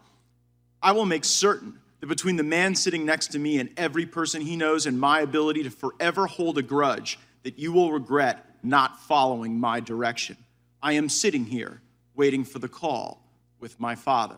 [0.86, 4.39] I will make certain that between the man sitting next to me and every person
[4.39, 9.01] he knows and my ability to forever hold a grudge, that you will regret not
[9.01, 10.38] following my direction.
[10.83, 11.81] I am sitting here
[12.13, 13.25] waiting for the call
[13.59, 14.38] with my father.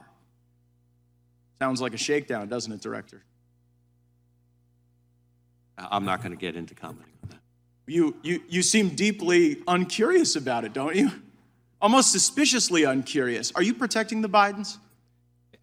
[1.59, 3.25] Sounds like a shakedown, doesn't it, Director?
[5.77, 7.39] I'm not going to get into commenting on that.
[7.87, 11.11] You, you, you seem deeply uncurious about it, don't you?
[11.81, 13.51] Almost suspiciously uncurious.
[13.53, 14.77] Are you protecting the Bidens?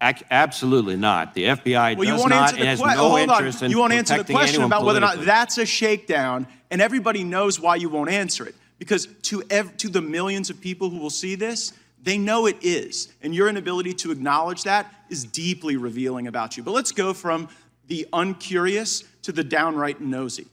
[0.01, 1.33] Absolutely not.
[1.33, 2.97] The FBI Well, does not and has question.
[2.97, 3.37] no hold on.
[3.37, 6.81] interest in You won't answer the question about whether or not that's a shakedown, and
[6.81, 8.55] everybody knows why you won't answer it.
[8.77, 11.71] Because to ev- to the millions of people who will see this,
[12.03, 16.61] they know it is, and your inability to acknowledge that is deeply revealing about you.
[16.63, 17.47] But let's go from
[17.87, 20.47] the uncurious to the downright nosy.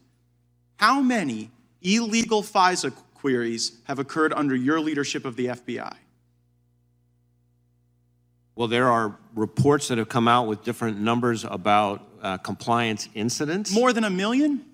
[0.76, 1.50] How many
[1.82, 5.94] illegal FISA queries have occurred under your leadership of the FBI?
[8.54, 13.72] Well, there are reports that have come out with different numbers about uh, compliance incidents.
[13.72, 14.64] More than a million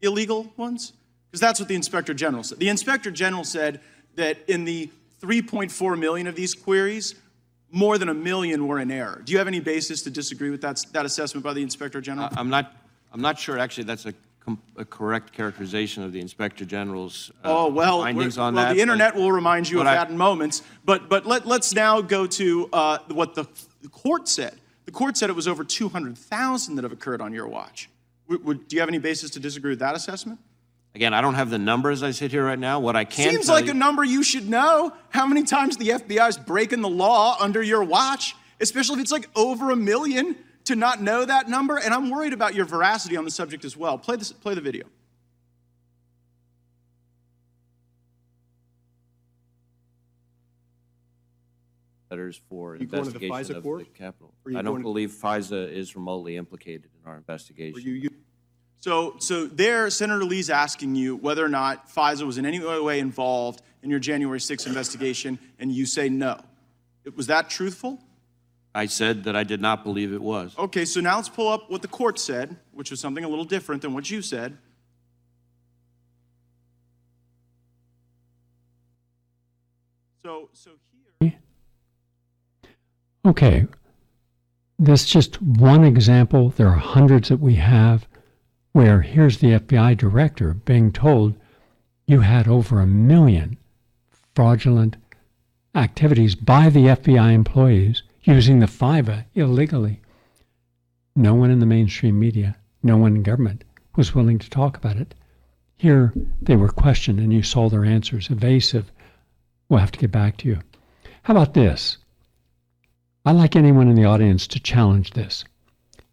[0.00, 0.92] illegal ones?
[1.30, 2.58] Because that's what the Inspector General said.
[2.58, 3.80] The Inspector General said
[4.16, 4.90] that in the
[5.22, 7.14] 3.4 million of these queries,
[7.70, 9.22] more than a million were in error.
[9.24, 12.28] Do you have any basis to disagree with that, that assessment by the Inspector General?
[12.36, 12.76] I'm not.
[13.14, 13.58] I'm not sure.
[13.58, 14.14] Actually, that's a,
[14.76, 18.74] a correct characterization of the Inspector General's uh, oh well, findings on well, that.
[18.74, 20.62] the internet will remind you of I- that in moments.
[20.84, 23.46] But but let, let's now go to uh, what the,
[23.82, 24.58] the court said.
[24.84, 27.88] The court said it was over 200,000 that have occurred on your watch.
[28.28, 30.40] Would, would, do you have any basis to disagree with that assessment?
[30.94, 32.80] Again, I don't have the numbers as I sit here right now.
[32.80, 34.92] What I can Seems like you, a number you should know.
[35.08, 39.12] How many times the FBI is breaking the law under your watch, especially if it's
[39.12, 41.76] like over a million to not know that number.
[41.78, 43.98] And I'm worried about your veracity on the subject as well.
[43.98, 44.84] Play, this, play the video.
[52.10, 53.84] letters for You going to the investigation FISA of court?
[53.92, 54.34] the Capitol.
[54.44, 58.08] Or you I don't going- believe FISA is remotely implicated in our investigation.
[58.80, 62.98] So, so there, Senator Lee's asking you whether or not FISA was in any way
[62.98, 66.40] involved in your January 6th investigation, and you say no.
[67.04, 68.02] It- Was that truthful?
[68.74, 70.54] I said that I did not believe it was.
[70.58, 73.44] Okay, so now let's pull up what the court said, which was something a little
[73.44, 74.56] different than what you said.
[80.24, 80.70] So, so
[81.20, 81.34] here.
[83.26, 83.66] Okay.
[84.78, 86.50] This is just one example.
[86.50, 88.06] There are hundreds that we have
[88.72, 91.34] where here's the FBI director being told
[92.06, 93.58] you had over a million
[94.34, 94.96] fraudulent
[95.74, 100.00] activities by the FBI employees using the FISA illegally.
[101.14, 103.64] No one in the mainstream media, no one in government
[103.96, 105.14] was willing to talk about it.
[105.76, 108.90] Here they were questioned and you saw their answers evasive.
[109.68, 110.60] We'll have to get back to you.
[111.24, 111.98] How about this?
[113.24, 115.44] I'd like anyone in the audience to challenge this.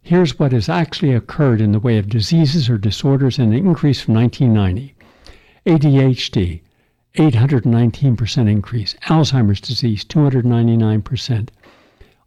[0.02, 4.02] Here's what has actually occurred in the way of diseases or disorders in an increase
[4.02, 4.96] from 1990.
[5.66, 6.62] ADHD,
[7.16, 8.96] 819% increase.
[9.04, 11.50] Alzheimer's disease, 299%.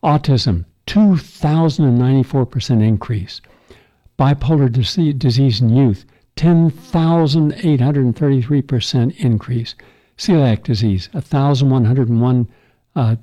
[0.02, 3.40] Autism, 2,094% increase.
[4.18, 4.68] Bipolar
[5.18, 6.04] disease in youth,
[6.36, 9.74] 10,833% increase.
[10.18, 12.48] Celiac disease, 1,101
[12.94, 13.16] uh,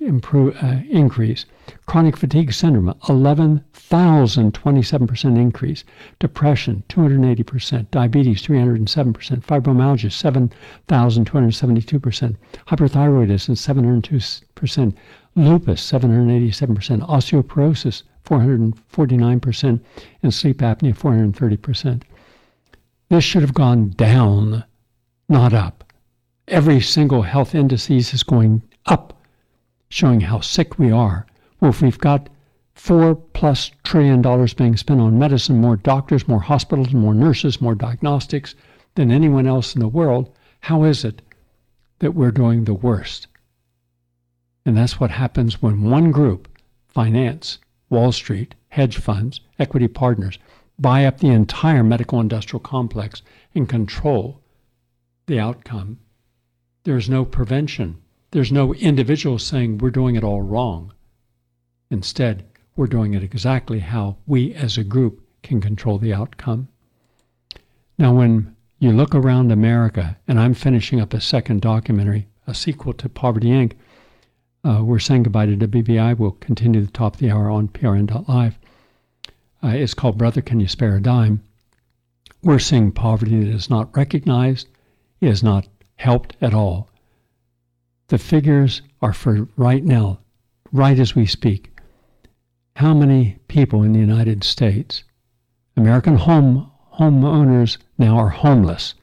[0.00, 1.46] improve, uh, increase.
[1.86, 5.84] Chronic fatigue syndrome, 11,027% increase.
[6.18, 7.90] Depression, 280%.
[7.90, 9.42] Diabetes, 307%.
[9.42, 10.10] Fibromyalgia,
[10.88, 12.36] 7,272%.
[12.68, 14.94] Hyperthyroidism, 702%.
[15.34, 17.00] Lupus, 787%.
[17.08, 19.80] Osteoporosis, 449%.
[20.22, 22.02] And sleep apnea, 430%.
[23.08, 24.64] This should have gone down,
[25.28, 25.84] not up.
[26.48, 29.22] Every single health indices is going up,
[29.88, 31.26] showing how sick we are.
[31.60, 32.28] Well, if we've got
[32.74, 37.74] four plus trillion dollars being spent on medicine, more doctors, more hospitals, more nurses, more
[37.74, 38.54] diagnostics
[38.94, 40.30] than anyone else in the world,
[40.60, 41.22] how is it
[42.00, 43.26] that we're doing the worst?
[44.66, 46.48] And that's what happens when one group,
[46.88, 47.58] finance,
[47.90, 50.38] Wall Street, hedge funds, equity partners,
[50.78, 53.22] buy up the entire medical industrial complex
[53.54, 54.40] and control
[55.26, 55.98] the outcome.
[56.84, 57.98] There's no prevention.
[58.34, 60.92] There's no individual saying we're doing it all wrong.
[61.88, 62.44] Instead,
[62.74, 66.66] we're doing it exactly how we as a group can control the outcome.
[67.96, 72.92] Now, when you look around America, and I'm finishing up a second documentary, a sequel
[72.94, 73.74] to Poverty Inc.,
[74.64, 76.18] uh, we're saying goodbye to WBAI.
[76.18, 78.58] We'll continue the top of the hour on PRN.live.
[79.62, 81.40] Uh, it's called Brother, Can You Spare a Dime?
[82.42, 84.66] We're seeing poverty that is not recognized,
[85.20, 86.88] is not helped at all.
[88.08, 90.20] The figures are for right now,
[90.72, 91.70] right as we speak.
[92.76, 95.04] How many people in the United States,
[95.76, 98.94] American home homeowners now are homeless?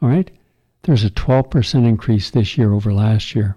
[0.00, 0.30] All right?
[0.82, 3.56] There's a 12% increase this year over last year.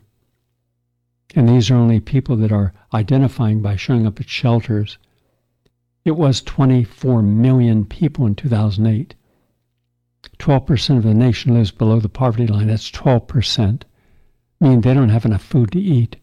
[1.36, 4.98] And these are only people that are identifying by showing up at shelters.
[6.04, 9.16] It was 24 million people in 2008.
[10.40, 12.68] 12% of the nation lives below the poverty line.
[12.68, 13.84] That's 12%.
[14.60, 16.16] Meaning they don't have enough food to eat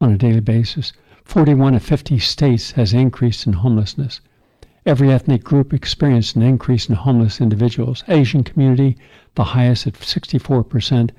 [0.00, 0.92] on a daily basis.
[1.24, 4.20] 41 of 50 states has increased in homelessness.
[4.84, 8.02] Every ethnic group experienced an increase in homeless individuals.
[8.08, 8.96] Asian community,
[9.36, 11.10] the highest at 64%.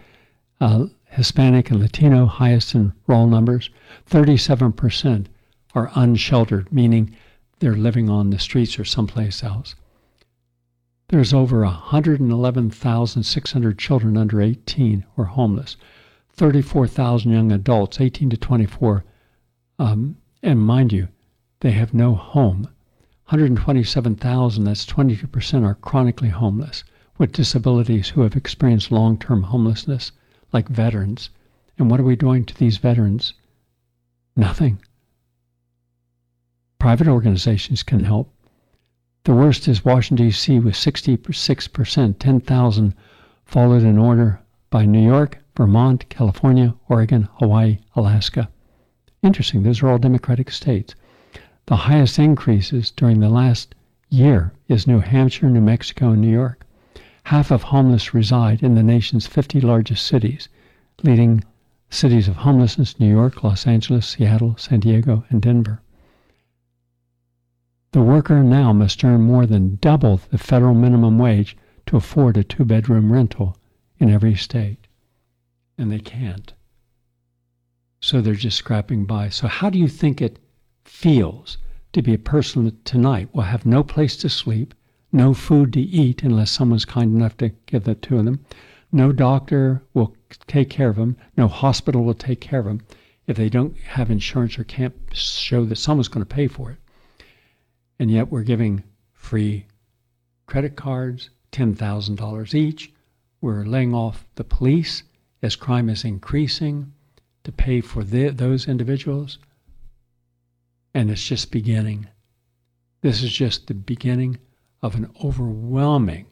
[0.59, 3.69] Uh, Hispanic and Latino, highest in raw numbers.
[4.09, 5.27] 37%
[5.75, 7.15] are unsheltered, meaning
[7.59, 9.75] they're living on the streets or someplace else.
[11.13, 15.77] There's over 111,600 children under 18 who are homeless,
[16.31, 19.05] 34,000 young adults, 18 to 24,
[19.77, 21.09] um, and mind you,
[21.59, 22.67] they have no home.
[23.25, 26.83] 127,000, that's 22%, are chronically homeless
[27.19, 30.13] with disabilities who have experienced long term homelessness,
[30.51, 31.29] like veterans.
[31.77, 33.35] And what are we doing to these veterans?
[34.35, 34.79] Nothing.
[36.79, 38.32] Private organizations can help.
[39.25, 42.93] The worst is Washington, D.C., with 66%, 10,000,
[43.45, 48.49] followed in order by New York, Vermont, California, Oregon, Hawaii, Alaska.
[49.21, 50.93] Interesting, those are all Democratic states.
[51.67, 53.75] The highest increases during the last
[54.09, 56.67] year is New Hampshire, New Mexico, and New York.
[57.23, 60.49] Half of homeless reside in the nation's 50 largest cities,
[61.01, 61.45] leading
[61.89, 65.79] cities of homelessness New York, Los Angeles, Seattle, San Diego, and Denver.
[67.93, 71.55] The worker now must earn more than double the federal minimum wage
[71.85, 73.55] to afford a two bedroom rental
[73.99, 74.87] in every state.
[75.77, 76.53] And they can't.
[77.99, 79.29] So they're just scrapping by.
[79.29, 80.39] So, how do you think it
[80.83, 81.59] feels
[81.91, 84.73] to be a person that tonight will have no place to sleep,
[85.11, 88.43] no food to eat unless someone's kind enough to give that to them?
[88.91, 90.17] No doctor will
[90.47, 92.81] take care of them, no hospital will take care of them
[93.27, 96.79] if they don't have insurance or can't show that someone's going to pay for it
[98.03, 99.65] and yet we're giving free
[100.45, 102.91] credit cards, $10,000 each.
[103.39, 105.03] We're laying off the police
[105.41, 106.91] as crime is increasing
[107.45, 109.39] to pay for the, those individuals.
[110.93, 112.09] And it's just beginning.
[112.99, 114.37] This is just the beginning
[114.81, 116.25] of an overwhelming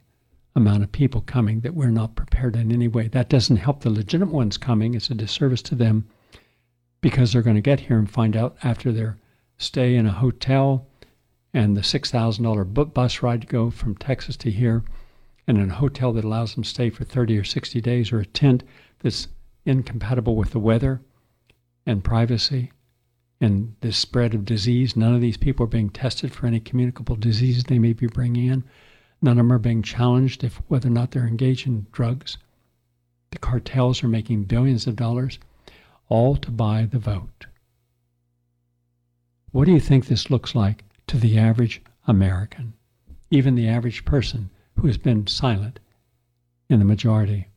[0.57, 3.07] amount of people coming that we're not prepared in any way.
[3.07, 4.93] That doesn't help the legitimate ones coming.
[4.93, 6.05] It's a disservice to them
[6.99, 9.17] because they're going to get here and find out after their
[9.57, 10.85] stay in a hotel
[11.53, 14.83] and the $6,000 bus ride to go from Texas to here,
[15.47, 18.25] and a hotel that allows them to stay for 30 or 60 days, or a
[18.25, 18.63] tent
[18.99, 19.27] that's
[19.65, 21.01] incompatible with the weather
[21.85, 22.71] and privacy,
[23.41, 24.95] and this spread of disease.
[24.95, 28.47] None of these people are being tested for any communicable disease they may be bringing
[28.47, 28.63] in.
[29.21, 32.37] None of them are being challenged if whether or not they're engaged in drugs.
[33.31, 35.39] The cartels are making billions of dollars,
[36.07, 37.47] all to buy the vote.
[39.51, 42.73] What do you think this looks like to the average American,
[43.29, 45.79] even the average person who has been silent
[46.69, 47.47] in the majority?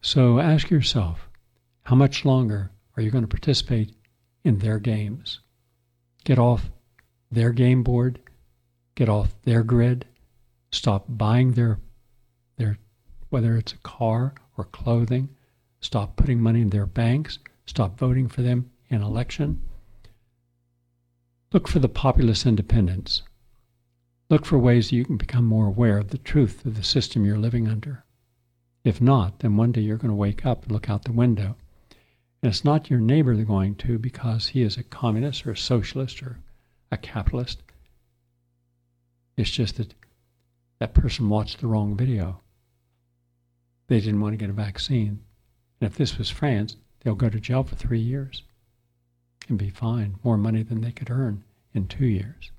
[0.00, 1.28] So ask yourself
[1.82, 3.94] how much longer are you going to participate
[4.44, 5.40] in their games?
[6.24, 6.70] Get off
[7.30, 8.18] their game board,
[8.94, 10.06] get off their grid,
[10.70, 11.78] stop buying their
[12.56, 12.78] their
[13.30, 15.28] whether it's a car or clothing,
[15.80, 19.62] stop putting money in their banks, stop voting for them in election.
[21.50, 23.22] Look for the populist independence.
[24.28, 27.38] Look for ways you can become more aware of the truth of the system you're
[27.38, 28.04] living under.
[28.84, 31.56] If not, then one day you're going to wake up and look out the window.
[32.42, 35.56] And it's not your neighbor they're going to because he is a communist or a
[35.56, 36.38] socialist or
[36.92, 37.62] a capitalist.
[39.38, 39.94] It's just that
[40.80, 42.42] that person watched the wrong video.
[43.86, 45.20] They didn't want to get a vaccine.
[45.80, 48.42] And if this was France, they'll go to jail for three years
[49.48, 51.44] and be fined more money than they could earn
[51.74, 52.50] in two years.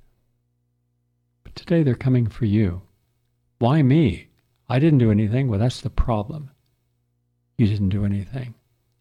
[1.43, 2.81] But today they're coming for you.
[3.60, 4.27] Why me?
[4.69, 5.47] I didn't do anything.
[5.47, 6.51] Well, that's the problem.
[7.57, 8.53] You didn't do anything.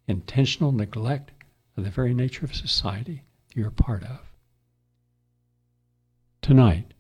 [0.07, 1.31] Intentional neglect
[1.77, 3.23] of the very nature of society
[3.55, 4.21] you're a part of.
[6.43, 6.95] Tonight,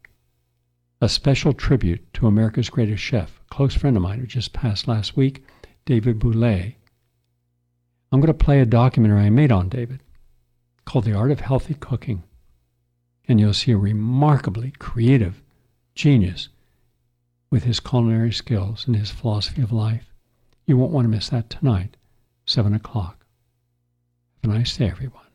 [1.00, 4.88] a special tribute to America's greatest chef, a close friend of mine who just passed
[4.88, 5.44] last week,
[5.86, 6.76] David Bouley.
[8.10, 10.00] I'm going to play a documentary I made on David
[10.88, 12.22] called The Art of Healthy Cooking.
[13.28, 15.42] And you'll see a remarkably creative
[15.94, 16.48] genius
[17.50, 20.14] with his culinary skills and his philosophy of life.
[20.64, 21.98] You won't want to miss that tonight,
[22.46, 23.26] 7 o'clock.
[24.42, 25.27] Have a nice day, everyone.